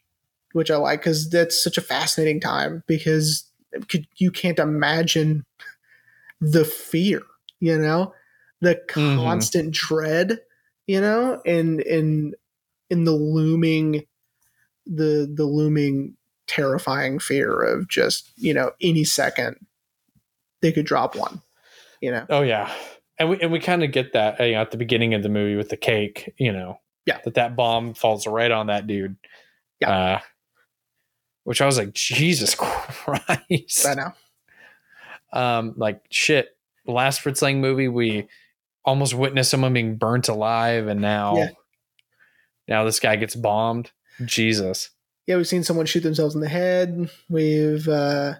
[0.52, 3.45] which I like because that's such a fascinating time because
[3.90, 5.46] could, you can't imagine
[6.42, 7.22] the fear,
[7.60, 8.14] you know,
[8.62, 9.16] the Mhm.
[9.24, 10.40] constant dread,
[10.88, 12.34] you know, and in
[12.90, 14.06] in the looming
[14.86, 16.16] the the looming
[16.48, 19.56] terrifying fear of just you know any second
[20.62, 21.42] they could drop one
[22.02, 22.72] you know Oh yeah,
[23.18, 25.30] and we and we kind of get that you know, at the beginning of the
[25.30, 26.34] movie with the cake.
[26.38, 27.18] You know, Yeah.
[27.26, 29.16] that that bomb falls right on that dude.
[29.82, 29.90] Yeah.
[29.90, 30.20] Uh,
[31.46, 33.86] which I was like, Jesus Christ.
[33.88, 34.12] i know
[35.32, 36.50] Um, like shit.
[36.86, 38.28] Last Fritz Lang movie, we
[38.84, 41.50] almost witnessed someone being burnt alive, and now, Yeah.
[42.68, 43.92] now this guy gets bombed.
[44.24, 44.90] Jesus.
[45.28, 48.36] yeah we've seen someone shoot themselves in the head we've uh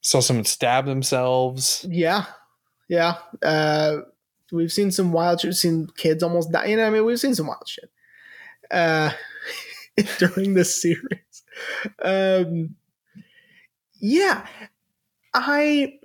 [0.00, 1.86] Saw someone stab themselves.
[1.88, 2.24] yeah
[2.88, 3.98] yeah uh
[4.50, 7.20] we've seen some wild shit we've seen kids almost die you know i mean we've
[7.20, 7.88] seen some wild shit
[8.72, 9.10] uh
[10.18, 11.21] during this series
[12.04, 12.74] um
[14.00, 14.46] yeah
[15.34, 15.98] i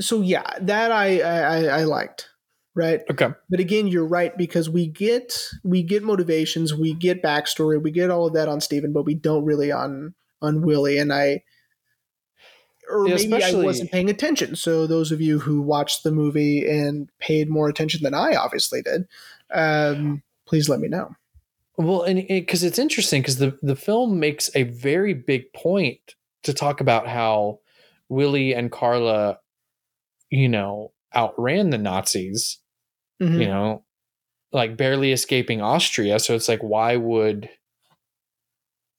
[0.00, 2.28] so yeah that i i i liked
[2.74, 3.02] right?
[3.10, 3.28] Okay.
[3.48, 8.10] but again you're right because we get we get motivations we get backstory we get
[8.10, 11.42] all of that on Stephen but we don't really on on Willie and I
[12.90, 14.56] or Yeah, maybe I wasn't paying attention.
[14.56, 18.82] So those of you who watched the movie and paid more attention than I obviously
[18.82, 19.06] did
[19.52, 21.14] um please let me know
[21.76, 26.52] Well, and because it's interesting because the the film makes a very big point to
[26.52, 27.60] talk about how
[28.08, 29.38] Willie and Carla,
[30.30, 32.58] you know, outran the Nazis.
[33.20, 33.40] Mhm.
[33.40, 33.84] You know,
[34.52, 36.18] like barely escaping Austria.
[36.18, 37.48] So it's like, why would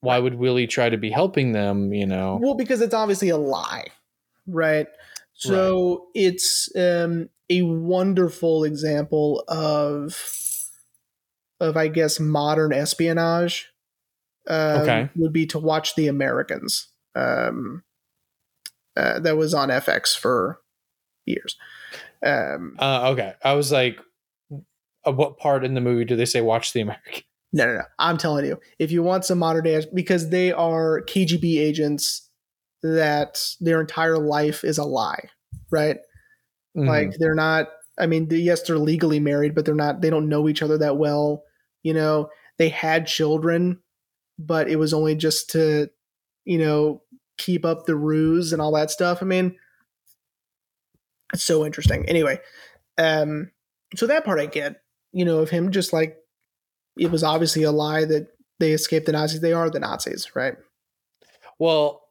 [0.01, 1.93] why would Willie try to be helping them?
[1.93, 3.85] You know, Well, because it's obviously a lie,
[4.47, 4.87] right?
[5.37, 10.13] So it's um, a wonderful example of
[11.59, 13.71] of I guess modern espionage.
[14.47, 15.09] Um, Okay.
[15.15, 16.89] would be to watch The Americans.
[17.15, 17.83] Um,
[18.95, 20.59] uh, that was on FX for
[21.25, 21.57] years.
[22.23, 23.33] Um, uh, okay.
[23.43, 23.99] I was like,
[25.05, 27.23] uh, what part in the movie do they say watch the American?
[27.53, 27.83] No, no, no.
[27.99, 32.29] I'm telling you, if you want some modern day, because they are KGB agents
[32.83, 35.29] that their entire life is a lie,
[35.71, 35.97] right?
[36.77, 36.87] Mhm.
[36.87, 37.69] Like they're not.
[37.97, 40.01] I mean, yes, they're legally married, but they're not.
[40.01, 41.43] They don't know each other that well.
[41.83, 43.79] You know, they had children,
[44.37, 45.89] but it was only just to,
[46.43, 47.01] you know,
[47.37, 49.21] keep up the ruse and all that stuff.
[49.21, 49.57] I mean,
[51.33, 52.05] it's so interesting.
[52.07, 52.39] Anyway,
[52.97, 53.51] um,
[53.95, 54.81] so that part I get.
[55.11, 56.17] You know, of him just like
[56.97, 58.27] it was obviously a lie that
[58.59, 59.39] they escaped the Nazis.
[59.39, 60.55] They are the Nazis, right?
[61.57, 62.01] Well,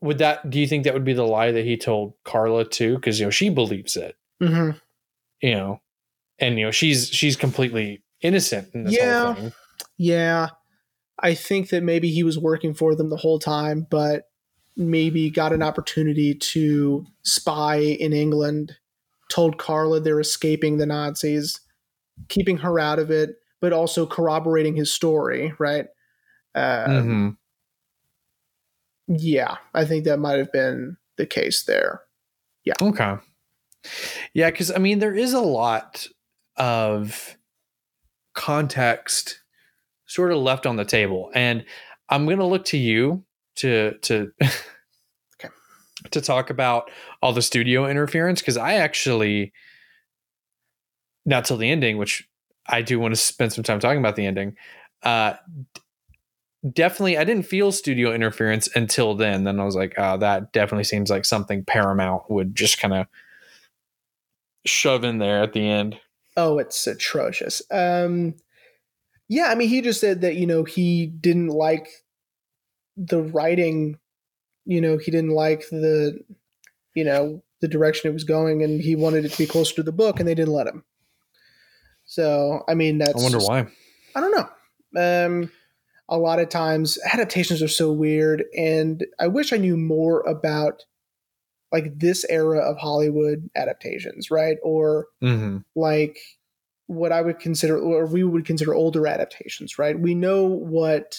[0.00, 0.48] would that?
[0.48, 2.94] Do you think that would be the lie that he told Carla too?
[2.94, 4.16] Because you know she believes it.
[4.42, 4.78] Mm-hmm.
[5.40, 5.80] You know,
[6.38, 9.22] and you know she's she's completely innocent in this Yeah.
[9.24, 9.52] whole thing.
[9.96, 10.48] Yeah,
[11.18, 14.24] I think that maybe he was working for them the whole time, but
[14.76, 18.76] maybe got an opportunity to spy in England,
[19.28, 21.60] told Carla they're escaping the Nazis,
[22.28, 25.86] keeping her out of it, but also corroborating his story, right?
[26.54, 27.36] Uh, Mhm.
[29.08, 32.02] Yeah, I think that might have been the case there.
[32.64, 32.74] Yeah.
[32.80, 33.16] Okay.
[34.34, 36.06] Yeah, because I mean, there is a lot
[36.56, 37.36] of
[38.34, 39.40] context
[40.06, 41.64] sort of left on the table, and
[42.08, 43.24] I'm going to look to you
[43.56, 44.32] to to
[45.40, 45.52] Okay.
[46.10, 46.90] to talk about
[47.22, 49.52] all the studio interference because I actually
[51.24, 52.28] not till the ending, which
[52.66, 54.56] I do want to spend some time talking about the ending.
[55.02, 55.34] Uh,
[56.72, 59.44] definitely, I didn't feel studio interference until then.
[59.44, 63.06] Then I was like, oh, that definitely seems like something Paramount would just kind of
[64.68, 65.98] shove in there at the end.
[66.36, 67.62] Oh, it's atrocious.
[67.70, 68.34] Um,
[69.28, 71.88] yeah, I mean, he just said that you know he didn't like
[72.96, 73.98] the writing.
[74.64, 76.20] You know, he didn't like the,
[76.94, 79.82] you know, the direction it was going, and he wanted it to be closer to
[79.82, 80.84] the book, and they didn't let him.
[82.04, 83.66] So, I mean, that's I wonder just- why.
[84.14, 85.26] I don't know.
[85.26, 85.50] Um,
[86.08, 90.84] a lot of times adaptations are so weird, and I wish I knew more about
[91.72, 94.58] like this era of Hollywood adaptations, right?
[94.62, 96.18] Or hmm like
[96.86, 99.98] what I would consider, or we would consider older adaptations, right?
[99.98, 101.18] We know what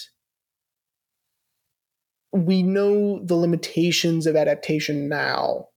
[2.32, 5.68] we know the limitations of adaptation now,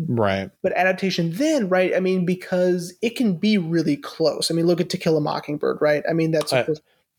[0.00, 0.50] Right.
[0.62, 1.94] but adaptation then, right?
[1.94, 4.50] I mean, because it can be really close.
[4.50, 6.04] I mean, look at To Kill a Mockingbird, right?
[6.08, 6.66] I mean, that's I-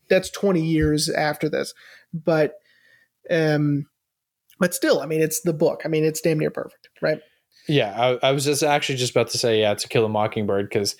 [0.08, 1.74] that's twenty years after this,
[2.12, 2.54] but
[3.30, 3.86] um,
[4.60, 5.82] but still, I mean, it's the book.
[5.84, 7.18] I mean, it's damn near perfect, right?
[7.68, 10.68] Yeah, I, I was just actually just about to say, yeah, To Kill a Mockingbird
[10.68, 10.94] because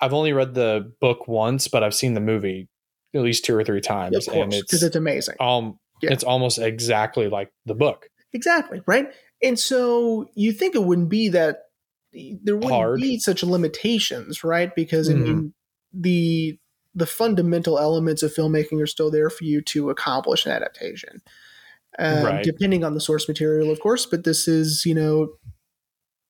[0.00, 2.68] I've only read the book once, but I've seen the movie
[3.14, 5.34] at least two or three times, Of and course, because it's it's amazing.
[5.40, 6.12] um, Yeah.
[6.12, 8.08] it's almost exactly like the book.
[8.32, 9.08] Exactly, right?
[9.42, 11.64] And so you think it wouldn't be that
[12.12, 13.00] there wouldn't Hard.
[13.00, 14.74] be such limitations, right?
[14.74, 15.22] Because I Mhm.
[15.24, 15.54] mean,
[15.92, 16.58] the
[16.94, 21.20] the fundamental elements of filmmaking are still there for you to accomplish an adaptation.
[22.00, 22.42] Um, Right.
[22.42, 25.28] Depending on the source material, of course, but this is, you know,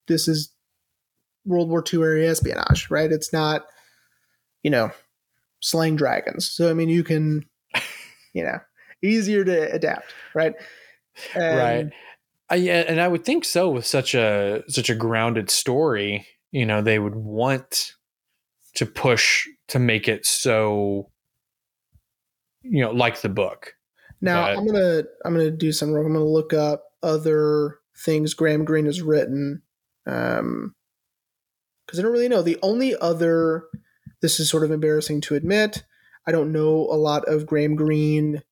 [0.08, 0.52] this is
[1.46, 3.10] World War II era espionage, right?
[3.10, 3.62] It's not,
[4.62, 4.90] you know,
[5.62, 6.50] slaying dragons.
[6.50, 7.44] So, I mean, you can,
[8.34, 8.58] you know,
[9.02, 10.54] easier to adapt, right?
[11.36, 11.86] Um, right.
[12.50, 16.26] I, yeah, and I would think so with such a such a grounded story.
[16.50, 17.94] You know, they would want
[18.74, 21.10] to push to make it so,
[22.62, 23.74] you know, like the book.
[24.20, 25.94] Now But- I'm gonna I'm gonna do some.
[25.94, 29.62] I'm gonna look up other things Graham Greene has written,
[30.06, 30.74] um,
[31.86, 32.42] because I don't really know.
[32.42, 33.64] The only other
[34.20, 35.84] this is sort of embarrassing to admit.
[36.26, 38.42] I don't know a lot of Graham Greene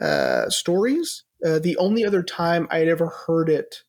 [0.00, 1.24] uh, stories.
[1.44, 3.82] Uh, the only other time I had ever heard it,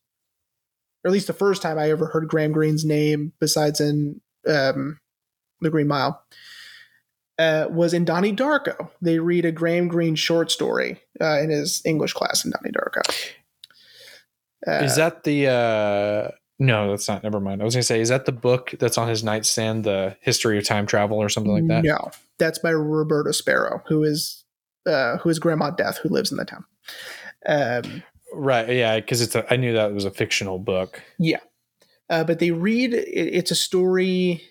[1.04, 4.98] or at least the first time I ever heard Graham Greene's name, besides in um,
[5.60, 6.22] The Green Mile,
[7.38, 8.90] uh, was in Donnie Darko.
[9.00, 13.34] They read a Graham Greene short story uh, in his English class in Donnie Darko.
[14.66, 15.46] Uh, is that the?
[15.46, 17.22] uh No, that's not.
[17.22, 17.60] Never mind.
[17.60, 20.64] I was gonna say, is that the book that's on his nightstand, the history of
[20.64, 21.84] time travel or something like that?
[21.84, 24.44] No, that's by Roberta Sparrow, who is
[24.86, 26.64] uh, who is Grandma Death, who lives in the town.
[27.46, 28.68] Um, Right.
[28.68, 29.34] Yeah, because it's.
[29.34, 31.02] A, I knew that was a fictional book.
[31.18, 31.40] Yeah.
[32.10, 34.42] Uh, but they read it, it's a story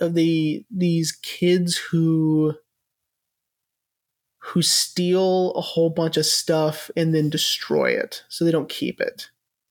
[0.00, 2.54] of the these kids who
[4.38, 9.00] who steal a whole bunch of stuff and then destroy it so they don't keep
[9.00, 9.30] it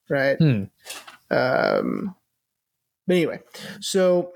[0.10, 0.64] right Hmm.
[1.32, 2.16] um
[3.08, 3.40] but anyway
[3.80, 4.34] so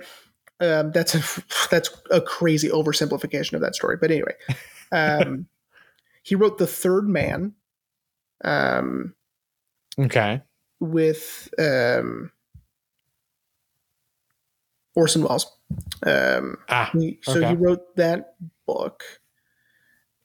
[0.59, 4.33] um that's a that's a crazy oversimplification of that story but anyway
[4.91, 5.47] um
[6.23, 7.53] he wrote the third man
[8.43, 9.13] um
[9.99, 10.41] Okay.
[10.79, 12.31] with um,
[14.95, 15.51] Orson Welles.
[16.05, 16.89] Um, Ah.
[16.93, 17.49] he, so okay.
[17.49, 18.35] he wrote that
[18.65, 19.03] book.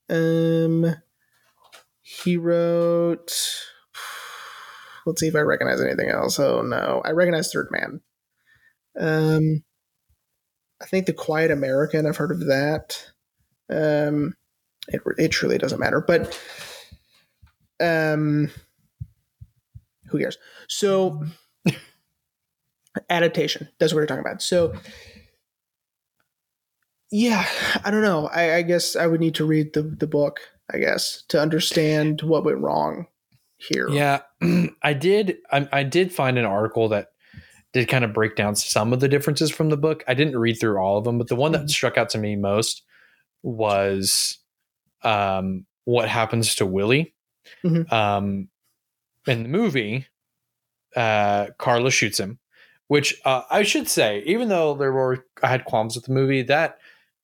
[0.08, 0.96] Um,
[2.02, 3.32] he wrote.
[5.06, 6.38] Let's see if I recognize anything else.
[6.38, 8.00] Oh no, I recognize Third Man.
[8.98, 9.64] Um,
[10.80, 12.06] I think The Quiet American.
[12.06, 13.10] I've heard of that.
[13.70, 14.34] Um,
[14.88, 16.38] it it truly doesn't matter, but
[17.80, 18.50] um,
[20.08, 20.38] who cares?
[20.68, 21.22] So
[23.11, 23.68] adaptation.
[23.78, 24.42] That's what we're talking about.
[24.42, 24.72] So
[27.11, 27.47] yeah,
[27.84, 28.28] I don't know.
[28.28, 30.40] I, I guess I would need to read the the book.
[30.72, 33.07] I guess to understand what went wrong
[33.59, 33.88] here.
[33.88, 34.22] Yeah,
[34.82, 35.36] I did.
[35.53, 37.09] I, I did find an article that
[37.72, 40.03] did kind of break down some of the differences from the book.
[40.09, 41.70] I didn't read through all of them, but the one that Mhm.
[41.70, 42.82] struck out to me most
[43.42, 44.38] was
[45.03, 47.14] um, what happens to Willie.
[47.62, 47.92] Mhm.
[47.92, 48.49] Um,
[49.26, 50.07] in the movie,
[50.97, 52.38] uh, Carla shoots him,
[52.89, 56.43] which uh, I should say, even though there were I had qualms with the movie,
[56.43, 56.78] that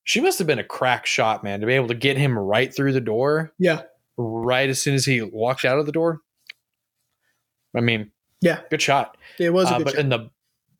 [0.04, 2.74] she must have been a crack shot, man, to be able to get him right
[2.74, 3.82] through the door yeah,
[4.16, 6.20] right as soon as he walked out of the door.
[7.76, 8.60] I mean, Yeah.
[8.70, 9.16] good shot.
[9.38, 10.00] it was a Uh, but show.
[10.00, 10.30] in the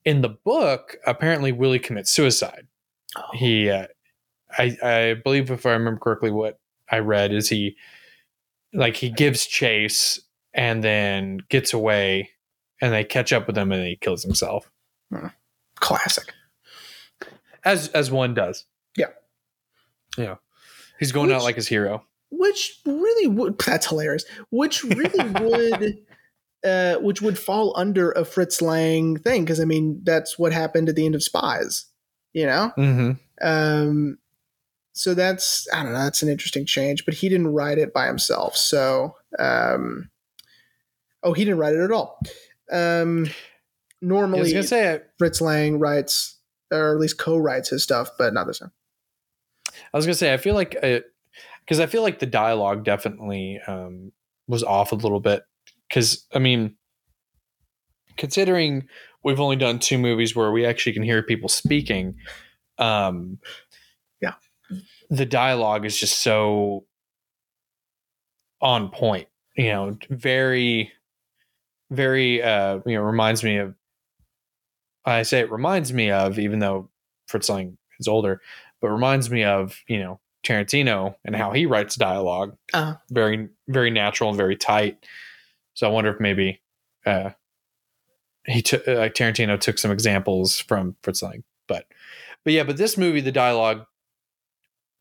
[0.07, 2.67] in the book, apparently Willie commits suicide.
[3.17, 3.23] Oh.
[3.35, 3.87] He, uh,
[4.57, 6.59] I, I believe, if I remember correctly, what
[6.91, 7.77] I read is he,
[8.73, 10.19] like, he gives chase
[10.55, 12.31] and then gets away,
[12.81, 14.71] and they catch up with him, and he kills himself,
[15.77, 16.33] Classic.
[17.65, 18.65] as as one does.
[18.97, 19.07] Yeah.
[20.17, 20.37] yeah.
[20.99, 22.05] He's going out like his hero.
[22.31, 24.25] Which really would that's hilarious.
[24.51, 25.99] Which really would
[26.65, 30.89] uh which would fall under a Fritz Lang thing because I mean that's what happened
[30.89, 31.87] at the end of Spies,
[32.33, 32.73] you know?
[32.77, 33.13] Mm-hmm.
[33.43, 34.19] Um,
[34.93, 35.99] so that's I don't know.
[35.99, 38.57] That's an interesting change, but he didn't write it by himself.
[38.57, 40.11] So, um,
[41.23, 42.21] oh, he didn't write it at all.
[42.71, 43.35] Um, I was
[44.01, 45.11] normally, gonna say, it.
[45.19, 46.39] Fritz Lang writes,
[46.71, 48.73] or at least co-writes his stuff, but not this time.
[49.93, 50.73] I was gonna say, I feel like
[51.61, 54.13] because I feel like the dialogue definitely um,
[54.49, 55.43] was off a little bit.
[55.89, 56.77] Because I mean,
[58.17, 58.89] considering
[59.23, 62.17] we've only done two movies where we actually can hear people speaking,
[62.79, 63.39] um,
[64.21, 64.35] Yeah.
[65.11, 66.87] the dialogue is just so
[68.61, 69.29] on point.
[69.57, 70.93] You know, very,
[71.91, 72.43] very.
[72.43, 73.75] Uh, you know, reminds me of.
[75.05, 76.91] I say it reminds me of, even though
[77.27, 78.41] Fritz Lang is older,
[78.81, 82.57] but reminds me of you know Tarantino and how he writes dialogue.
[82.73, 82.97] Uh-huh.
[83.11, 85.05] Very very natural and very tight.
[85.75, 86.61] So I wonder if maybe
[87.07, 87.31] uh,
[88.47, 91.87] he took uh, like Tarantino took some examples from Fritz Lang, but
[92.45, 93.85] but yeah, but this movie the dialogue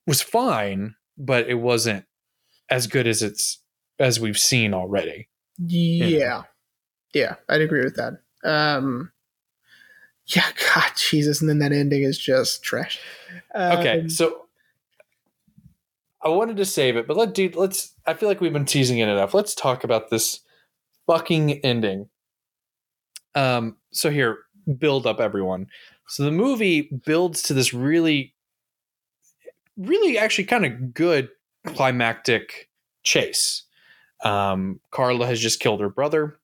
[0.07, 2.05] was fine, but it wasn't
[2.69, 3.59] as good as it's
[3.99, 5.27] as we've seen already.
[5.57, 6.43] Yeah,
[7.13, 8.21] yeah, I'd agree with that.
[8.43, 9.11] Um,
[10.27, 10.45] yeah,
[10.75, 12.99] God, Jesus, and then that ending is just trash.
[13.55, 14.45] Okay, Um, so
[16.21, 17.93] I wanted to save it, but let dude, let's.
[18.05, 19.33] I feel like we've been teasing it enough.
[19.33, 20.41] Let's talk about this
[21.07, 22.09] fucking ending.
[23.35, 23.77] Um.
[23.91, 24.39] So here,
[24.77, 25.67] build up everyone.
[26.07, 28.33] So the movie builds to this really,
[29.77, 31.29] really actually kind of good
[31.67, 32.69] climactic
[33.03, 33.63] chase.
[34.23, 36.38] Um, Carla has just killed her brother.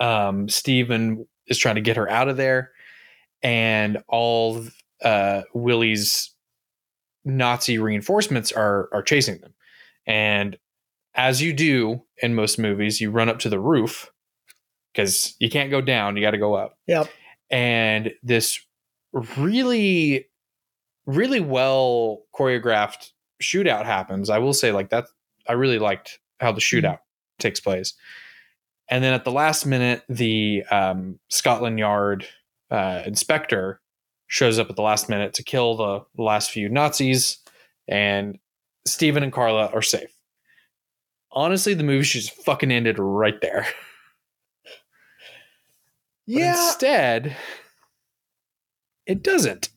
[0.00, 2.72] Um, Stephen is trying to get her out of there,
[3.42, 4.64] and all
[5.02, 6.34] uh, Willie's
[7.24, 9.54] Nazi reinforcements are are chasing them.
[10.06, 10.58] And
[11.14, 14.10] as you do in most movies, you run up to the roof
[14.92, 16.78] because you can't go down; you got to go up.
[16.86, 17.08] Yep.
[17.50, 18.60] And this
[19.12, 20.28] really,
[21.06, 23.10] really well choreographed
[23.42, 24.30] shootout happens.
[24.30, 25.06] I will say, like that,
[25.48, 26.98] I really liked how the shootout
[27.38, 27.94] takes place.
[28.90, 32.26] And then at the last minute, the um, Scotland Yard
[32.70, 33.80] uh, inspector
[34.26, 37.38] shows up at the last minute to kill the last few Nazis,
[37.88, 38.38] and
[38.86, 40.10] Stephen and Carla are safe.
[41.32, 43.66] Honestly, the movie should just fucking ended right there.
[46.26, 46.50] But Yeah.
[46.50, 47.36] instead,
[49.06, 49.68] it doesn't.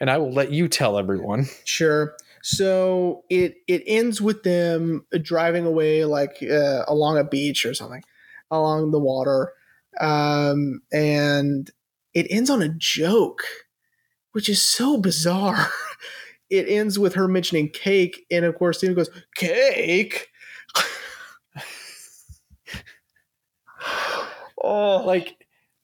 [0.00, 1.46] And I will let you tell everyone.
[1.64, 2.16] Sure.
[2.50, 8.02] So it it ends with them driving away like uh, along a beach or something,
[8.50, 9.52] along the water,
[10.00, 11.70] um, and
[12.14, 13.42] it ends on a joke,
[14.32, 15.68] which is so bizarre.
[16.50, 20.28] It ends with her mentioning cake, and of course, Stephen goes cake.
[24.64, 25.36] oh, Like,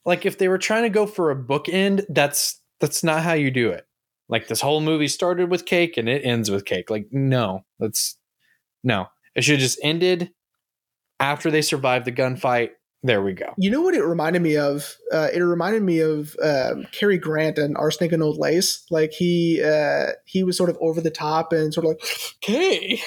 [0.07, 3.51] like if they were trying to go for a bookend, that's that's not how you
[3.51, 3.87] do it.
[4.29, 6.91] Like this whole movie started with cake and it ends with cake.
[6.91, 8.17] Like, no, that's
[8.83, 9.09] no.
[9.35, 10.33] It should have just ended
[11.21, 12.71] after they survived the gunfight.
[13.03, 13.53] There we go.
[13.59, 14.97] You know what it reminded me of?
[15.13, 18.87] Uh, it reminded me of um, Cary Grant and Arsenic and Old Lace.
[18.91, 22.03] Like he uh, he was sort of over the top and sort of like,
[22.43, 23.03] "Okay,"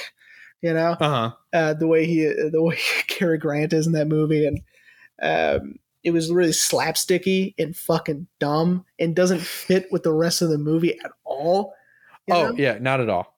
[0.62, 1.32] you know, Uh huh.
[1.52, 4.62] uh, the way he the way Cary Grant is in that movie, and
[5.20, 10.48] um, it was really slapsticky and fucking dumb and doesn't fit with the rest of
[10.50, 11.74] the movie at all.
[12.32, 12.56] Oh know?
[12.58, 13.36] yeah, not at all.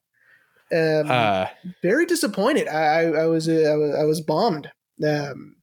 [0.71, 1.47] um, Uh,
[1.81, 2.67] very disappointed.
[2.67, 4.71] I, I, I was uh, I was I was bummed.
[5.03, 5.55] Um,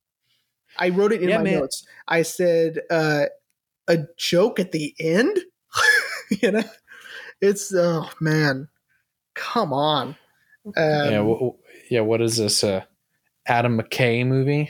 [0.79, 1.61] I wrote it in Yeah, my man.
[1.61, 1.87] notes.
[2.09, 3.27] I said uh,
[3.89, 5.39] a joke at the end.
[6.43, 6.65] you know,
[7.41, 8.69] it's oh man,
[9.35, 10.17] come on.
[10.67, 12.01] Um, yeah, wh- wh- yeah.
[12.01, 12.65] What is this?
[12.65, 12.83] Uh,
[13.47, 14.69] Adam McKay movie?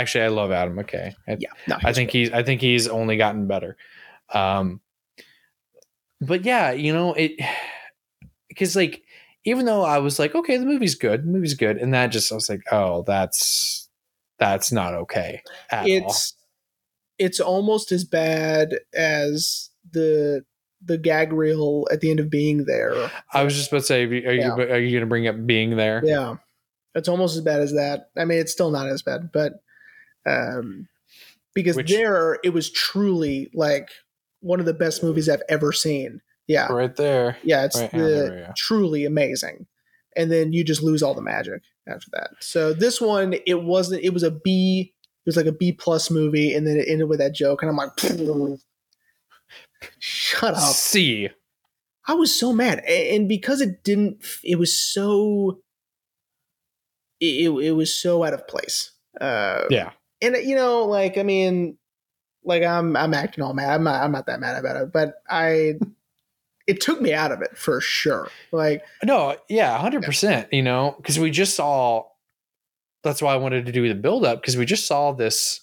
[0.00, 1.14] Actually, I love Adam McKay.
[1.28, 3.76] I, yeah, no, I think he's I think he's only gotten better.
[4.32, 4.80] Um
[6.20, 7.32] but yeah, you know, it
[8.48, 9.02] because like
[9.44, 12.32] even though I was like, okay, the movie's good, the movie's good, and that just
[12.32, 13.88] I was like, oh, that's
[14.38, 16.34] that's not okay at it's
[17.18, 20.44] it's almost as bad as the
[20.84, 23.10] the gag reel at the end of being there.
[23.32, 24.54] I was just about to say, are you Yeah.
[24.54, 26.02] are you going to bring up being there?
[26.04, 26.36] Yeah,
[26.94, 28.10] it's almost as bad as that.
[28.16, 29.54] I mean, it's still not as bad, but
[30.26, 30.88] um,
[31.54, 33.88] because Which- there it was truly like
[34.40, 36.20] one of the best movies I've ever seen.
[36.46, 37.38] Yeah, Right there.
[37.42, 39.66] yeah, it's Right, the there truly amazing,
[40.14, 42.30] and then you just lose all the magic after that.
[42.40, 44.02] So this one, it wasn't.
[44.04, 44.92] It was a B.
[45.24, 47.70] It was like a B plus movie, and then it ended with that joke, and
[47.70, 47.96] I'm like,
[49.98, 50.74] shut up.
[50.74, 51.30] C.
[52.06, 55.60] I was so mad, and because it didn't, it was so,
[57.20, 58.92] it, it was so out of place.
[59.18, 59.92] Uh, Yeah.
[60.22, 61.76] And uh, you know, like I mean,
[62.44, 63.70] like I'm I'm acting all mad.
[63.74, 65.74] I'm not, I'm not that mad about it, but I,
[66.66, 68.28] it took me out of it for sure.
[68.52, 70.52] Like No, yeah, hundred percent.
[70.52, 72.04] You know, because we just saw.
[73.02, 75.60] That's why I wanted to do the build up because we just saw this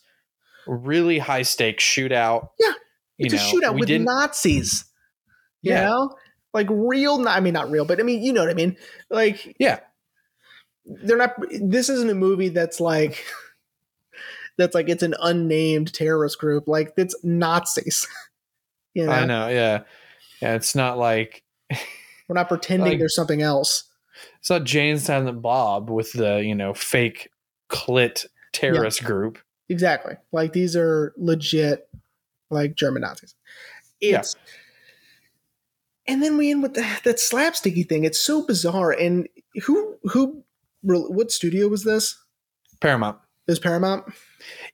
[0.68, 2.49] really high stakes shootout.
[2.60, 2.74] Yeah,
[3.18, 4.06] you it's know, a shootout with didn't.
[4.06, 4.86] Nazis.
[5.64, 5.86] You Yeah.
[5.86, 6.16] know,
[6.54, 7.28] like real.
[7.28, 8.78] I mean, not real, but I mean, you know what I mean.
[9.10, 9.80] Like Yeah.
[10.86, 11.34] they're not.
[11.52, 13.24] This isn't a movie that's like.
[14.58, 16.68] That's like it's an unnamed terrorist group.
[16.68, 18.08] Like it's Nazis.
[18.93, 19.47] you know, I know.
[19.47, 19.84] Yeah,
[20.41, 20.56] yeah.
[20.56, 23.86] It's not like we're not pretending Like- there's something else.
[24.39, 27.30] it's not Jay and Silent Bob with the you know fake
[27.70, 29.39] clit terrorist group.
[29.70, 30.16] Exactly.
[30.34, 31.88] Like these are legit,
[32.49, 33.36] like German Nazis.
[34.02, 34.22] Yeah.
[36.08, 38.04] And then we end with that, that slapsticky thing.
[38.04, 38.91] It's so bizarre.
[38.91, 39.30] And
[39.64, 40.43] who who
[40.84, 42.18] what studio was this?
[42.82, 43.18] Paramount.
[43.52, 44.06] Was Paramount.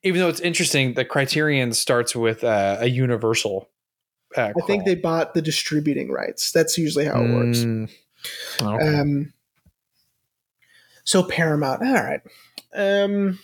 [0.03, 3.69] Even though it's interesting, the Criterion starts with uh, a Universal.
[4.35, 6.51] Uh, I think they bought the distributing rights.
[6.51, 7.59] That's usually how it works.
[7.59, 7.89] Mm,
[8.61, 8.97] okay.
[8.99, 9.33] Um,
[11.03, 11.81] so Paramount.
[11.81, 12.21] All right.
[12.75, 13.39] Um.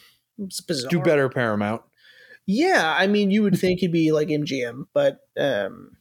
[0.90, 1.84] Do better, Paramount.
[2.46, 5.96] Yeah, I mean, you would think it'd be like MGM, but um,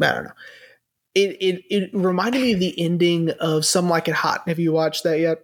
[0.00, 0.32] I don't know.
[1.14, 4.48] It it it reminded me of the ending of Some Like It Hot.
[4.48, 5.42] Have you watched that yet?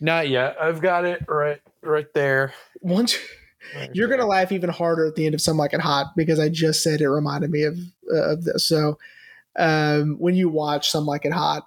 [0.00, 0.56] Not yet.
[0.60, 2.52] I've got it right right there.
[2.80, 3.16] Once
[3.92, 6.48] you're gonna laugh even harder at the end of Some Like It Hot because I
[6.48, 7.78] just said it reminded me of
[8.12, 8.66] uh, of this.
[8.66, 8.98] So
[9.58, 11.66] um, when you watch Some Like It Hot,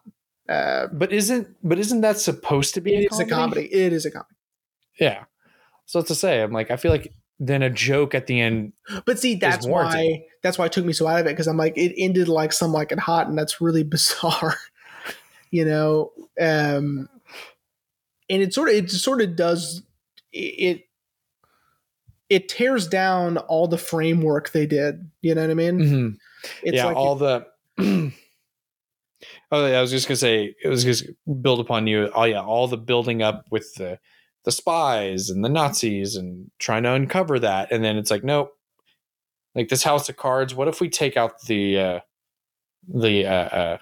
[0.50, 3.72] uh, But isn't but isn't that supposed to be it a a comedy.
[3.72, 4.36] It is a comedy.
[5.00, 5.26] Yeah.
[5.86, 8.74] So to say, I'm like, I feel like then a joke at the end.
[9.06, 11.58] But see, that's why that's why it took me so out of it because I'm
[11.58, 14.58] like it ended like Some Like It Hot, and that's really bizarre,
[15.52, 16.12] you know.
[16.42, 17.10] Um,
[18.30, 19.82] and it sort of it sort of does
[20.32, 20.84] it
[22.30, 25.10] it tears down all the framework they did.
[25.22, 25.80] You know what I mean?
[25.80, 26.18] Mhm.
[26.64, 27.46] It's yeah, like all the.
[27.80, 28.12] oh,
[29.66, 31.06] yeah, I was just gonna say it was just
[31.42, 32.10] build upon you.
[32.14, 34.00] Oh yeah, all the building up with the
[34.46, 38.52] the spies and the Nazis and trying to uncover that, and then it's like, nope.
[39.56, 40.54] Like this house of cards.
[40.54, 42.00] What if we take out the uh
[42.88, 43.78] the uh, uh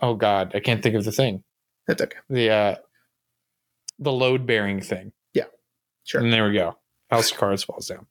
[0.00, 1.42] oh god, I can't think of the thing.
[1.90, 2.18] That's okay.
[2.28, 2.74] The uh
[3.98, 5.12] the load bearing thing.
[5.34, 5.44] Yeah,
[6.04, 6.22] sure.
[6.22, 6.76] And there we go.
[7.10, 8.06] House of cards falls down.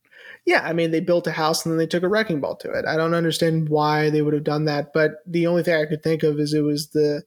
[0.46, 2.72] Yeah, I mean, they built a house and then they took a wrecking ball to
[2.72, 2.86] it.
[2.86, 6.04] I don't understand why they would have done that, but the only thing I could
[6.04, 7.24] think of is it was the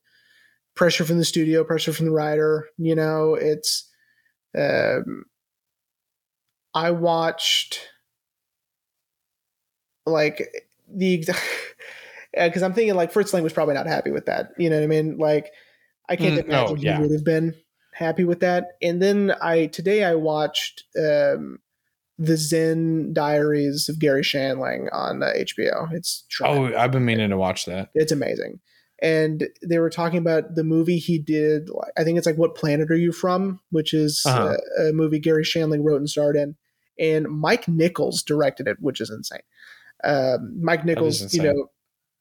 [0.75, 2.69] pressure from the studio, pressure from the writer.
[2.79, 3.89] You know, it's.
[4.57, 5.25] Um,
[6.75, 7.81] I watched
[10.07, 10.49] like
[10.89, 11.19] the
[12.33, 14.51] because I'm thinking like Fritz Lang was probably not happy with that.
[14.59, 15.19] You know what I mean?
[15.19, 15.53] Like,
[16.13, 17.55] I can't Mm, imagine oh, he would have been
[17.95, 18.73] happy with that.
[18.83, 21.59] And then I today I watched um,
[22.19, 25.93] the Zen Diaries of Garry Shandling on uh, HBO.
[25.93, 26.75] It's tremendous.
[26.75, 27.91] Oh, I've been meaning to watch that.
[27.95, 28.61] it's amazing.
[29.01, 31.69] And they were talking about the movie he did.
[31.97, 34.57] I think it's like "What Planet Are You From," which is Uh-huh.
[34.79, 36.55] uh, a movie Garry Shandling wrote and starred in,
[37.01, 39.41] and Mike Nichols directed it, which is insane.
[40.05, 41.71] Um, Mike Nichols, you know,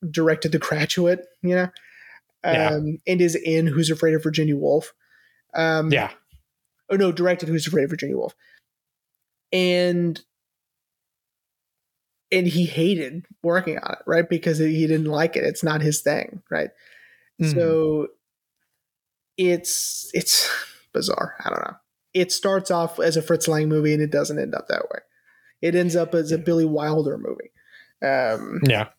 [0.09, 1.69] directed The Graduate, you know,
[2.43, 2.79] um, Yeah.
[3.07, 4.93] and is in Who's Afraid of Virginia Woolf.
[5.53, 6.11] Um, Yeah.
[6.89, 8.35] oh no, directed Who's Afraid of Virginia Woolf,
[9.51, 10.21] and
[12.31, 14.27] and he hated working on it, right?
[14.29, 15.43] Because he didn't like it.
[15.43, 16.69] It's not his thing, right?
[17.41, 17.53] Mhm.
[17.53, 18.07] So
[19.37, 20.49] it's it's
[20.93, 21.35] bizarre.
[21.43, 21.75] I don't know.
[22.13, 24.99] It starts off as a Fritz Lang movie and it doesn't end up that way.
[25.61, 27.51] It ends up as a Billy Wilder movie.
[28.01, 28.89] Um, Yeah.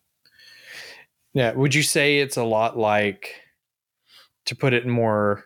[1.33, 1.51] Yeah.
[1.53, 3.35] Would you say it's a lot like
[4.45, 5.45] to put it in more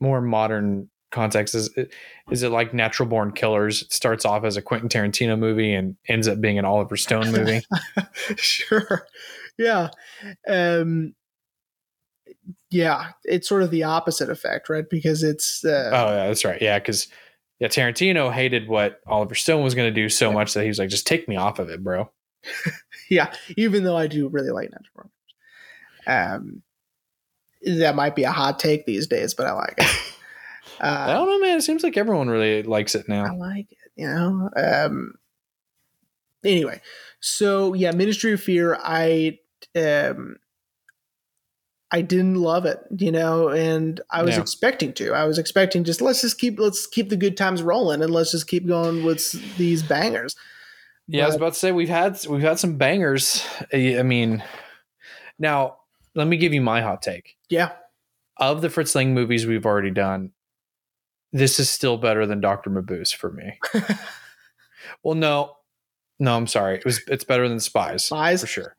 [0.00, 1.92] more modern context, is it
[2.30, 3.82] is it like Natural Born Killers?
[3.82, 7.32] It starts off as a Quentin Tarantino movie and ends up being an Oliver Stone
[7.32, 7.62] movie.
[8.36, 9.06] sure.
[9.58, 9.88] Yeah.
[10.48, 11.14] Um,
[12.70, 13.10] yeah.
[13.24, 14.84] It's sort of the opposite effect, right?
[14.88, 16.60] Because it's uh, oh yeah, that's right.
[16.60, 17.08] Yeah, because
[17.58, 20.90] yeah, Tarantino hated what Oliver Stone was gonna do so much that he was like,
[20.90, 22.10] just take me off of it, bro.
[23.10, 25.10] yeah, even though I do really like Natural Born.
[26.06, 26.62] Um,
[27.62, 29.86] that might be a hot take these days, but I like it.
[30.80, 31.58] I Uh, don't know, man.
[31.58, 33.24] It seems like everyone really likes it now.
[33.24, 34.48] I like it, you know.
[34.56, 35.14] Um,
[36.44, 36.80] anyway,
[37.20, 38.78] so yeah, Ministry of Fear.
[38.82, 39.38] I
[39.76, 40.36] um,
[41.90, 44.42] I didn't love it, you know, and I was Yeah.
[44.42, 45.12] expecting to.
[45.14, 48.30] I was expecting just let's just keep let's keep the good times rolling and let's
[48.30, 50.36] just keep going with these bangers.
[51.08, 53.44] Yeah, I was about to say we've had we've had some bangers.
[53.72, 54.42] I I mean,
[55.38, 55.78] now
[56.14, 57.36] let me give you my hot take.
[57.48, 57.72] Yeah,
[58.36, 60.32] Of the Fritz Lang movies we've already done,
[61.32, 63.58] this is still better than Doctor Mabuse for me.
[65.02, 65.56] well, no,
[66.18, 66.76] no, I'm sorry.
[66.76, 68.40] It was it's better than Spies, Spies?
[68.42, 68.76] for sure.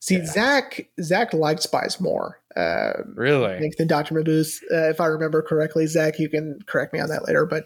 [0.00, 0.26] See, Yeah.
[0.26, 2.38] Zach Zach liked Spies more.
[2.56, 3.58] Um, I Really?
[3.58, 5.86] think than Doctor Mabuse, uh, if I remember correctly.
[5.86, 7.64] Zach, you can correct me on that later, but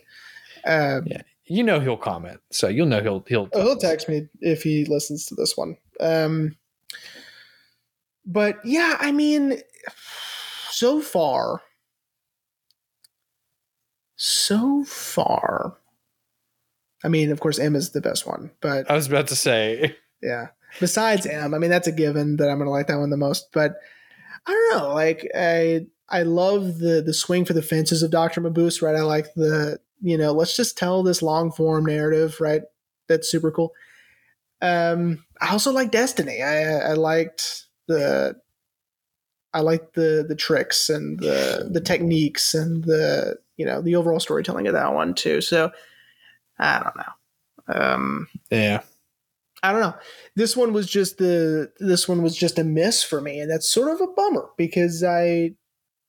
[0.65, 1.23] um, Yeah.
[1.51, 4.85] You know he'll comment, so you'll know he'll he'll Oh, he'll text me if he
[4.85, 5.77] listens to this one.
[5.99, 6.55] Um,
[8.25, 9.61] but yeah, I mean,
[10.71, 11.63] so far,
[14.15, 15.77] so far,
[17.03, 19.97] I mean, of course, M is the best one, but I was about to say.
[20.23, 20.51] yeah.
[20.79, 23.17] Besides M, I mean, that's a given that I'm going to like that one the
[23.17, 23.49] most.
[23.53, 23.75] But
[24.47, 28.41] I don't know, like I I love the the swing for the fences of Doctor
[28.41, 28.95] Mabuse, right?
[28.95, 32.63] I like the you know, let's just tell this long form narrative, right?
[33.09, 33.73] That's super cool.
[34.63, 36.43] Um, I also like Destiny.
[36.43, 38.37] I I liked the
[39.53, 44.21] I liked the the tricks and the the techniques and the you know the overall
[44.21, 45.41] storytelling of that one too.
[45.41, 45.73] So
[46.59, 47.75] I don't know.
[47.75, 48.83] Um, Yeah.
[49.63, 49.95] I don't know.
[50.37, 53.69] This one was just the this one was just a miss for me, and that's
[53.69, 55.55] sort of a bummer because I,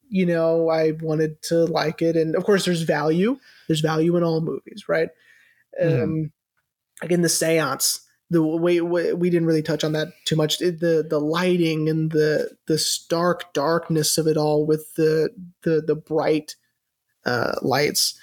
[0.08, 3.38] you know, I wanted to like it, and of course, there's value.
[3.72, 5.10] There's value in all movies, right?
[5.82, 6.04] Mhm.
[6.04, 6.32] Um,
[7.02, 8.02] again, the Seance
[8.32, 10.60] the way we didn't really touch on that too much.
[10.60, 15.30] The the lighting and the the stark darkness of it all with the
[15.64, 16.56] the the bright
[17.26, 18.18] uh, lights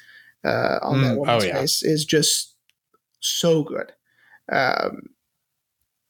[0.44, 1.60] uh, on Mm, that woman's oh, yeah.
[1.60, 2.54] face is just
[3.20, 3.92] so good.
[4.50, 5.10] Um,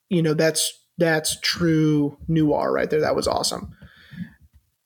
[0.09, 3.01] you know that's that's true noir right there.
[3.01, 3.75] That was awesome.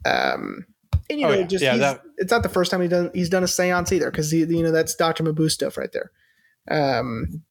[0.07, 0.65] Um,
[1.13, 1.47] and you Oh, know, yeah.
[1.47, 4.11] just Yeah, that- it's not the first time he's done he's done a séance either
[4.11, 6.11] because you know that's Doctor Mabuse stuff right there.
[6.71, 7.43] Um,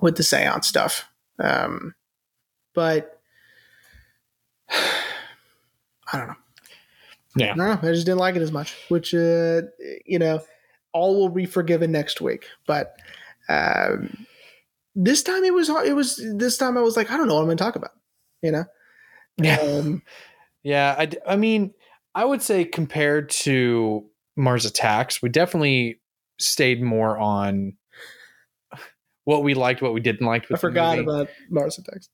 [0.00, 1.08] with the séance stuff.
[1.38, 1.94] Um,
[2.74, 3.20] but
[4.70, 6.34] I don't know.
[7.36, 7.54] Yeah.
[7.54, 7.72] I.
[7.82, 9.62] I just didn't like it as much, which, uh,
[10.04, 10.40] you know,
[10.92, 12.46] all will be forgiven next week.
[12.66, 12.94] But
[13.48, 14.26] um,
[14.94, 17.40] this time it was, it was, this time I was like, I don't know what
[17.40, 17.92] I'm going to talk about,
[18.42, 18.64] you know?
[19.38, 19.56] Yeah.
[19.60, 20.02] Um,
[20.62, 21.74] Yeah, I, I mean,
[22.16, 24.06] I would say compared to
[24.36, 26.00] Mars Attacks, we definitely
[26.40, 27.76] stayed more on
[29.24, 30.50] what we liked, what we didn't like.
[30.50, 32.08] I forgot about Mars Attacks.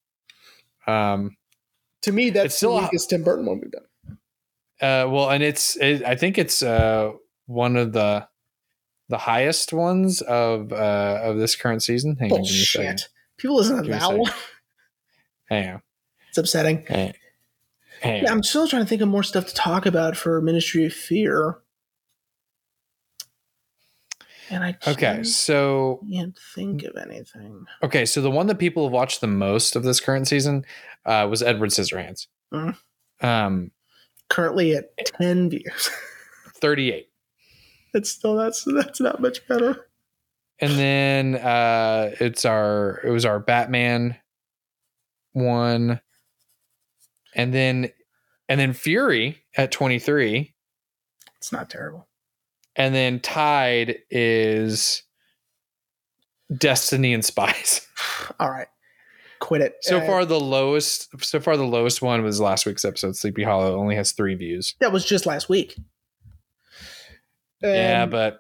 [0.87, 1.37] Um,
[2.03, 4.19] To me, that's It's still the a- weakest Tim Burton one we've done.
[4.81, 7.13] uh, well, and it's, it, I think it's uh,
[7.47, 8.27] one of the
[9.09, 12.17] the highest ones of uh, of this current season.
[12.19, 12.87] Hang on, give me a second.
[12.89, 13.09] Bullshit.
[13.37, 14.33] People listen to a that one.
[15.51, 15.83] Hang on.
[16.31, 16.87] It's upsetting.
[16.89, 17.13] Hang,
[18.05, 18.31] Yeah.
[18.33, 21.59] I'm still trying to think of more stuff to talk about for Ministry of Fear.
[24.51, 27.65] And I Okay, so can't think of anything.
[27.83, 30.65] okay, so the one that people have watched the most of this current season
[31.07, 32.27] uh, was Edward Scissorhands.
[32.53, 32.77] Mhm.
[33.21, 33.71] Um,
[34.29, 35.91] Currently at 10 views.
[36.57, 37.09] thirty eight.
[37.95, 39.87] It's still that's that's not much better.
[40.61, 44.17] and then uh it's our it was our batman
[45.33, 46.01] one
[47.35, 47.91] and then
[48.49, 50.53] and then fury at 23
[51.39, 52.09] It's not terrible.
[52.76, 55.03] and then tied is
[56.57, 57.87] destiny and spies
[58.41, 58.68] All right.
[59.41, 59.74] Quit it.
[59.80, 63.43] so Uh, far the lowest so far the lowest one was last week's episode sleepy
[63.43, 65.76] hollow only has three views that was just last week.
[67.62, 68.39] yeah Um, but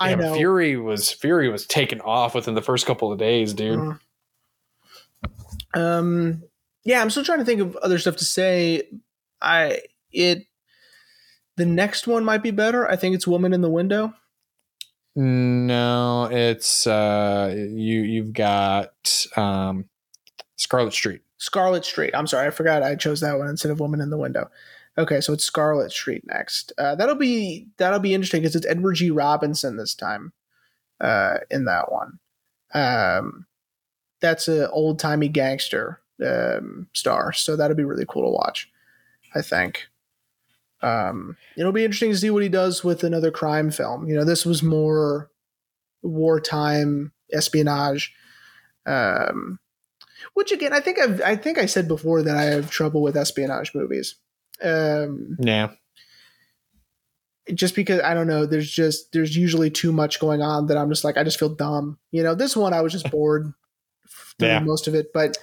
[0.00, 0.34] I know.
[0.34, 3.98] fury was fury was taken off within the first couple of days dude Mm.
[5.74, 6.42] Um
[6.86, 8.84] yeah, I'm still trying to think of other stuff to say.
[9.42, 9.80] I
[10.12, 10.46] it
[11.56, 12.88] the next one might be better.
[12.88, 14.14] I think it's Woman in the Window.
[15.16, 19.86] No, it's uh you you've got um
[20.54, 21.22] Scarlet Street.
[21.38, 22.12] Scarlet Street.
[22.14, 24.48] I'm sorry, I forgot I chose that one instead of Woman in the Window.
[24.96, 26.72] Okay, so it's Scarlet Street next.
[26.78, 29.10] Uh, that'll be that'll be interesting because it's Edward G.
[29.10, 30.32] Robinson this time
[31.00, 32.20] uh, in that one.
[32.72, 33.46] Um,
[34.20, 38.70] that's a old timey gangster um, star, so that'll be really cool to watch.
[39.34, 39.86] I think.
[40.82, 44.08] Um, it'll be interesting to see what he does with another crime film.
[44.08, 45.30] You know, this was more
[46.02, 48.14] wartime espionage.
[48.84, 49.58] Um,
[50.34, 53.16] which again, I think I've, I think I said before that I have trouble with
[53.16, 54.16] espionage movies.
[54.62, 55.70] Um, Yeah.
[57.54, 60.88] just because I don't know, there's just there's usually too much going on that I'm
[60.88, 61.98] just like I just feel dumb.
[62.10, 63.52] You know, this one I was just bored
[64.38, 64.58] through Yeah.
[64.60, 65.36] most of it, but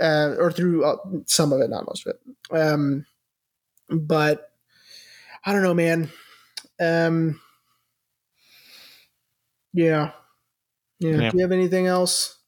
[0.00, 2.56] uh, or through uh, some of it, not most of it.
[2.56, 3.06] Um,
[3.90, 4.50] but
[5.44, 6.10] I don't know, man.
[6.80, 7.40] Um,
[9.72, 10.12] yeah.
[10.98, 11.30] yeah, Yeah.
[11.30, 12.38] Do you have anything else?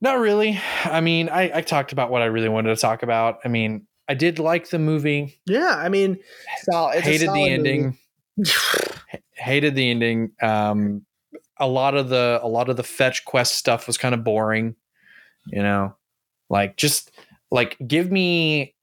[0.00, 0.58] Not really.
[0.84, 3.40] I mean, I, I talked about what I really wanted to talk about.
[3.44, 5.40] I mean, I did like the movie.
[5.46, 6.18] Yeah, I mean,
[6.70, 7.96] sol- it's hated the ending.
[9.34, 10.32] hated the ending.
[10.42, 11.04] Um
[11.58, 14.74] a lot of the a lot of the fetch quest stuff was kind of boring.
[15.46, 15.94] You know,
[16.50, 17.10] like just
[17.50, 18.74] like give me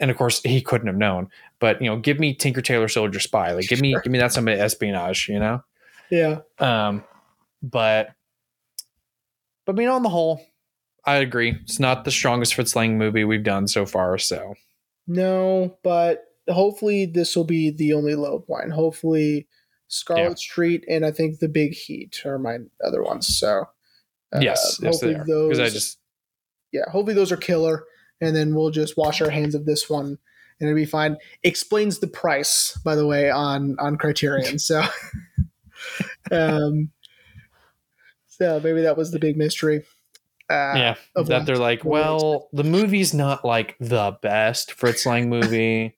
[0.00, 1.28] and of course he couldn't have known,
[1.60, 3.52] but you know, give me Tinker Tailor Soldier Spy.
[3.52, 4.00] Like give me Sure.
[4.00, 5.62] give me that some espionage, you know?
[6.10, 7.04] yeah, Um,
[7.62, 8.10] but
[9.66, 10.40] but I mean, on the whole,
[11.04, 11.56] I agree.
[11.62, 14.18] It's not the strongest Fritz Lang movie we've done so far.
[14.18, 14.54] So
[15.06, 18.72] no, but hopefully this will be the only low point.
[18.72, 19.46] Hopefully,
[19.88, 20.34] Scarlet Yeah.
[20.36, 23.26] Street and I think the Big Heat are my other ones.
[23.38, 23.66] So
[24.34, 25.24] uh, yes, yes, they are.
[25.24, 25.98] Because I those- just
[26.72, 27.84] yeah, hopefully those are killer,
[28.20, 30.18] and then we'll just wash our hands of this one,
[30.58, 31.16] and it'll be fine.
[31.42, 34.58] Explains the price, by the way, on on Criterion.
[34.58, 34.82] So,
[36.30, 36.90] um,
[38.26, 39.84] so maybe that was the big mystery.
[40.48, 45.28] Uh, yeah, of that they're like, well, the movie's not like the best Fritz Lang
[45.28, 45.96] movie,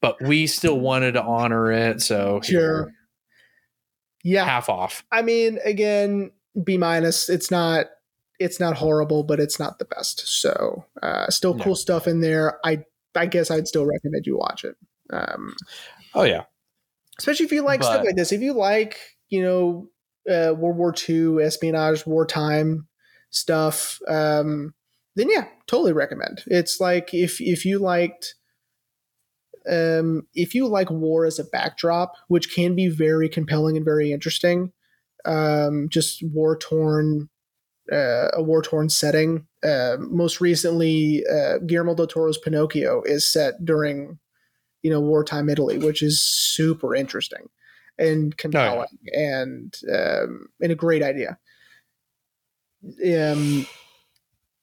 [0.00, 2.92] but we still wanted to honor it, so Sure.
[4.22, 5.04] Yeah, half off.
[5.10, 6.30] I mean, again,
[6.62, 7.28] B minus.
[7.28, 7.86] It's not
[8.40, 10.26] it's not horrible, but it's not the best.
[10.26, 11.62] So, uh, still No.
[11.62, 12.58] cool stuff in there.
[12.64, 12.84] I
[13.14, 14.76] I guess I'd still recommend you watch it.
[15.10, 15.54] Um,
[16.14, 16.44] Oh yeah,
[17.18, 18.32] especially if you like stuff like this.
[18.32, 19.88] If you like, you know,
[20.28, 22.88] uh, World War II espionage, wartime
[23.30, 24.74] stuff, um,
[25.16, 26.42] then yeah, totally recommend.
[26.46, 28.34] It's like if if you liked
[29.68, 34.12] um, if you like war as a backdrop, which can be very compelling and very
[34.12, 34.72] interesting,
[35.24, 37.28] um, just war torn,
[37.90, 39.46] uh, a war torn setting.
[39.62, 44.18] Uh, most recently, uh, Guillermo del Toro's Pinocchio is set during,
[44.82, 47.48] you know, wartime Italy, which is super interesting
[47.98, 49.40] and compelling oh, yeah.
[49.40, 51.38] and um, and a great idea.
[53.06, 53.66] Um,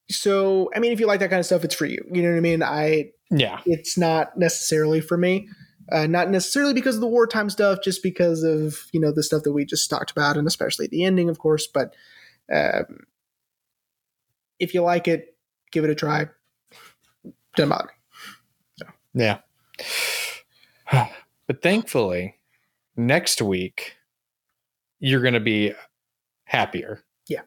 [0.09, 2.03] so I mean, if you like that kind of stuff, it's for you.
[2.11, 2.63] You know what I mean?
[2.63, 5.47] I yeah, it's not necessarily for me.
[5.89, 9.43] Uh, not necessarily because of the wartime stuff, just because of you know the stuff
[9.43, 11.67] that we just talked about, and especially the ending, of course.
[11.67, 11.93] But
[12.51, 13.05] um,
[14.60, 15.36] if you like it,
[15.72, 16.28] give it a try.
[17.55, 17.91] Doesn't bother me.
[18.78, 18.86] So.
[19.14, 19.39] Yeah.
[21.47, 22.36] But thankfully,
[22.97, 23.95] next week
[24.99, 25.72] you're going to be
[26.43, 27.05] happier.
[27.30, 27.43] Yeah.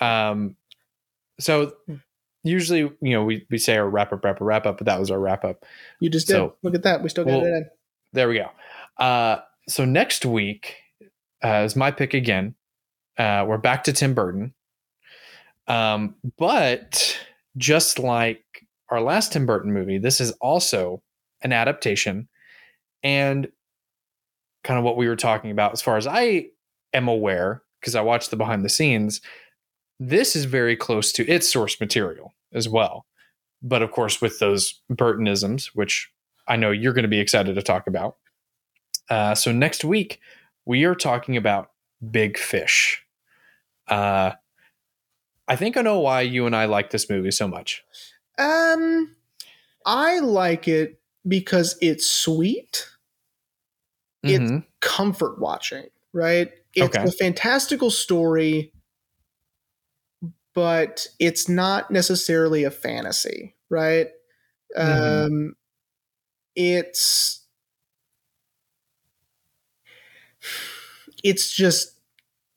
[0.00, 0.56] Um.
[1.38, 1.74] So
[2.46, 4.98] usually, you know, we, we say our wrap up, wrap up, wrap up, but that
[4.98, 5.64] was our wrap up.
[6.00, 6.34] You just did.
[6.34, 7.02] So, Look at that.
[7.02, 7.66] We still got well, it in.
[8.12, 8.50] There we go.
[9.02, 10.76] Uh, so next week
[11.44, 12.54] uh, is my pick again.
[13.18, 14.54] Uh, we're back to Tim Burton.
[15.68, 17.18] Um, but
[17.56, 18.44] just like
[18.90, 21.02] our last Tim Burton movie, this is also
[21.42, 22.28] an adaptation
[23.02, 23.48] and
[24.64, 26.46] kind of what we were talking about as far as I
[26.92, 29.20] am aware, because I watched the behind the scenes,
[29.98, 33.06] this is very close to its source material as well.
[33.62, 36.10] But of course, with those Burtonisms, which
[36.48, 38.16] I know you're going to be excited to talk about.
[39.08, 40.20] Uh, so next week,
[40.64, 41.70] we are talking about
[42.10, 43.02] Big Fish.
[43.88, 44.32] Uh,
[45.48, 47.84] I think I know why you and I like this movie so much.
[48.38, 49.14] Um,
[49.84, 52.88] I like it because it's sweet.
[54.24, 54.56] Mm-hmm.
[54.56, 56.50] It's comfort watching, right?
[56.74, 57.08] It's okay.
[57.08, 58.72] a fantastical story
[60.56, 64.08] but it's not necessarily a fantasy, right?
[64.76, 65.34] Mm-hmm.
[65.34, 65.56] Um,
[66.56, 67.44] it's
[71.22, 72.00] it's just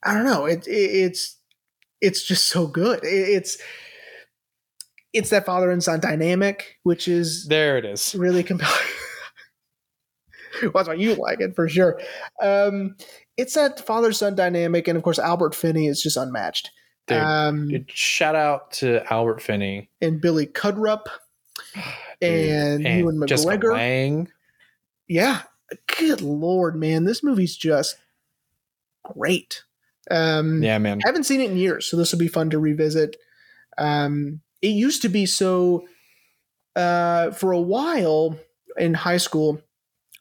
[0.02, 0.46] I don't know.
[0.46, 1.36] It, it, it's
[2.02, 3.00] it's just so good.
[3.04, 3.58] It's
[5.14, 7.78] it's that father and son dynamic, which is there.
[7.78, 8.76] It is really compelling.
[10.62, 12.00] well, that's why you like it for sure.
[12.42, 12.96] Um,
[13.38, 16.72] it's that father son dynamic, and of course, Albert Finney is just unmatched.
[17.08, 21.10] Dude, um, dude, shout out to Albert Finney and Billy Crudup
[22.22, 23.74] and, and Ewan McGregor.
[23.74, 24.30] Lang.
[25.08, 25.42] Yeah,
[25.98, 27.98] good lord, man, this movie's just
[29.04, 29.64] great.
[30.12, 32.60] Um, yeah, man, I haven't seen it in years, so this will be fun to
[32.60, 33.16] revisit.
[33.78, 35.86] Um, it used to be so.
[36.76, 38.38] Uh, for a while
[38.78, 39.62] in high school,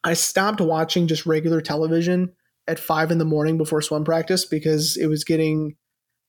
[0.02, 2.32] I stopped watching just regular television
[2.66, 5.76] at five in the morning before swim practice because it was getting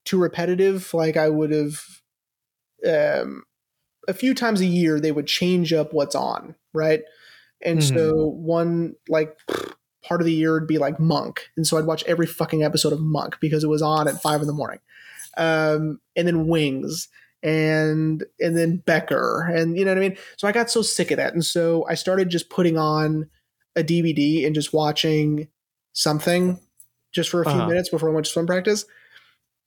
[0.06, 0.94] too repetitive.
[0.94, 1.82] Like I would have,
[2.88, 3.44] um,
[4.08, 7.02] a few times a year they would change up what's on, right?
[7.64, 7.96] And mm-hmm.
[7.96, 9.38] so one like
[10.04, 12.94] part of the year would be like Monk, and so I'd watch every fucking episode
[12.94, 14.80] of Monk because it was on at five in the morning.
[15.38, 17.08] Um, and then Wings,
[17.44, 20.18] and and then Becker, and you know what I mean.
[20.38, 23.30] So I got so sick of that, and so I started just putting on
[23.76, 25.48] a DVD and just watching
[25.94, 26.60] something
[27.12, 27.68] just for a few uh-huh.
[27.68, 28.86] minutes before I went to swim practice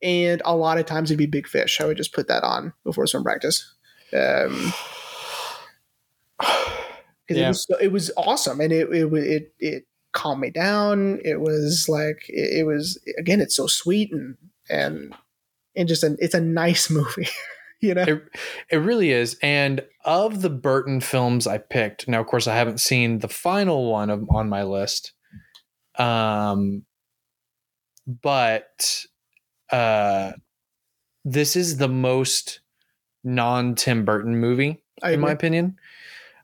[0.02, 1.80] and a lot of times it'd be big fish.
[1.80, 3.72] I would just put that on before swim practice.
[4.12, 4.72] Um,
[6.42, 6.66] yeah.
[7.28, 11.20] it was so, it was awesome, and it it it it calmed me down.
[11.24, 14.36] It was like it, it was again, it's so sweet and
[14.68, 15.14] and
[15.76, 17.28] and just an it's a nice movie.
[17.80, 18.22] you know, it,
[18.70, 19.36] it really is.
[19.42, 23.90] And of the Burton films I picked, now of course I haven't seen the final
[23.90, 25.12] one of, on my list.
[25.98, 26.84] Um,
[28.06, 29.04] but
[29.70, 30.32] uh,
[31.24, 32.60] this is the most
[33.24, 35.78] non Tim Burton movie, in my opinion.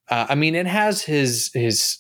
[0.09, 1.99] Uh, I mean, it has his his.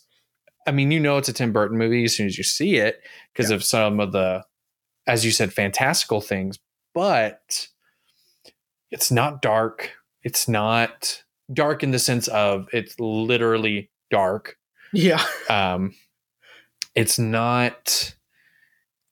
[0.69, 3.01] I mean, you know, it's a Tim Burton movie as soon as you see it
[3.33, 3.57] because yeah.
[3.57, 4.45] of some of the,
[5.07, 6.59] as you said, fantastical things.
[6.95, 7.69] But
[8.91, 9.93] it's not dark.
[10.23, 14.57] It's not dark in the sense of it's literally dark.
[14.93, 15.25] Yeah.
[15.51, 15.95] Um,
[16.95, 18.15] it's not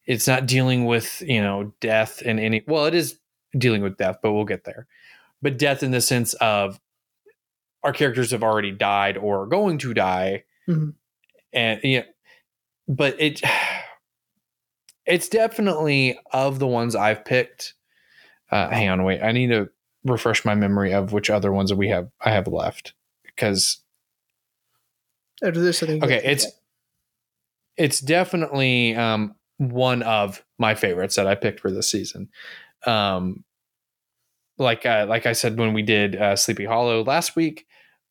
[0.05, 3.19] it's not dealing with you know death and any well it is
[3.57, 4.87] dealing with death but we'll get there
[5.41, 6.81] but death in the sense of
[7.85, 10.91] our characters have already died or are going to die mm-hmm.
[11.53, 12.03] And yeah
[12.89, 13.41] but it
[15.07, 17.75] it's definitely of the ones i've picked
[18.51, 19.69] uh hang on wait i need to
[20.05, 22.95] refresh my memory of which other ones that we have i have left
[23.25, 23.79] because
[25.43, 26.47] after this i think okay it's
[27.77, 32.29] it's definitely um one of my favorites that I picked for this season.
[32.87, 33.45] Um,
[34.59, 37.67] like uh, like I said when we did uh, Sleepy Hollow last week,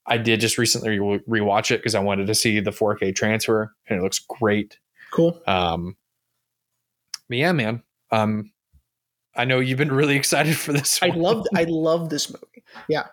[0.08, 3.74] I did just recently re- rewatch it because I wanted to see the 4K transfer,
[3.88, 4.78] and it looks great.
[5.12, 5.42] Cool.
[5.48, 5.96] Um,
[7.28, 7.82] but yeah, man.
[8.12, 8.52] Um,
[9.36, 11.02] I know you've been really excited for this.
[11.02, 11.20] I one.
[11.20, 12.64] loved I love this movie.
[12.88, 13.08] Yeah.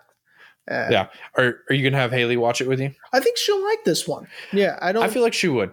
[0.70, 1.06] Uh, Yeah.
[1.36, 2.92] Are Are you gonna have Haley watch it with you?
[3.12, 4.28] I think she'll like this one.
[4.52, 5.72] Yeah, I don't I feel like she would.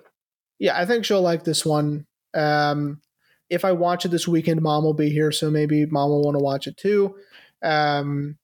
[0.57, 2.05] yeah, I think she'll like this one.
[2.33, 3.01] Um,
[3.49, 6.35] if I watch it this weekend, mom will be here, so maybe mom will want
[6.37, 7.15] to watch it too.
[7.63, 8.37] Um,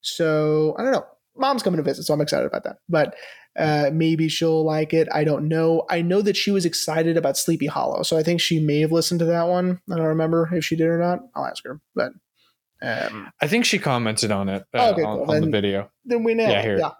[0.00, 1.06] so I don't know.
[1.38, 2.78] Mom's coming to visit, so I'm excited about that.
[2.88, 3.14] But
[3.58, 5.08] uh, maybe she'll like it.
[5.12, 5.84] I don't know.
[5.90, 8.92] I know that she was excited about Sleepy Hollow, so I think she may have
[8.92, 9.80] listened to that one.
[9.90, 11.20] I don't remember if she did or not.
[11.34, 11.80] I'll ask her.
[11.94, 12.12] But
[12.82, 15.34] um, I think she commented on it uh, okay, on, cool.
[15.34, 15.90] on the video.
[16.04, 16.48] then we know.
[16.48, 16.78] Yeah, here.
[16.78, 16.90] Yeah,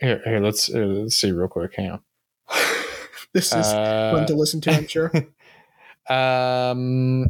[0.00, 0.40] Here, here.
[0.40, 1.74] Let's uh, let's see real quick.
[1.74, 2.00] Hang on.
[3.32, 4.70] this is fun Uh, to listen to.
[4.70, 5.10] I'm sure.
[6.08, 7.26] um,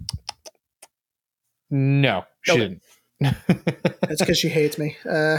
[1.70, 2.60] no, she Okay.
[2.60, 2.82] didn't.
[4.02, 4.96] That's because she hates me.
[5.08, 5.38] Uh,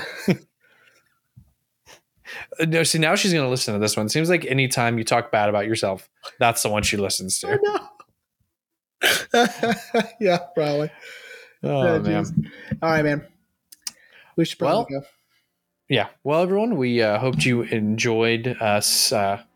[2.62, 4.10] no, see now she's gonna listen to this one.
[4.10, 7.60] Seems like anytime you talk bad about yourself, that's the one she listens I to.
[7.64, 7.89] know.
[10.20, 10.91] yeah, probably.
[11.64, 12.51] Oh Oh, man.
[12.82, 13.26] All right, man.
[14.36, 15.06] We should probably go.
[15.89, 16.08] Yeah.
[16.24, 19.47] Well, everyone, we uh, hoped you enjoyed us uh, kind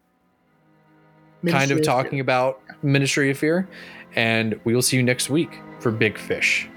[1.44, 3.68] Ministry of talking about Ministry of Fear,
[4.16, 6.70] and we will see you next week for Big Fish.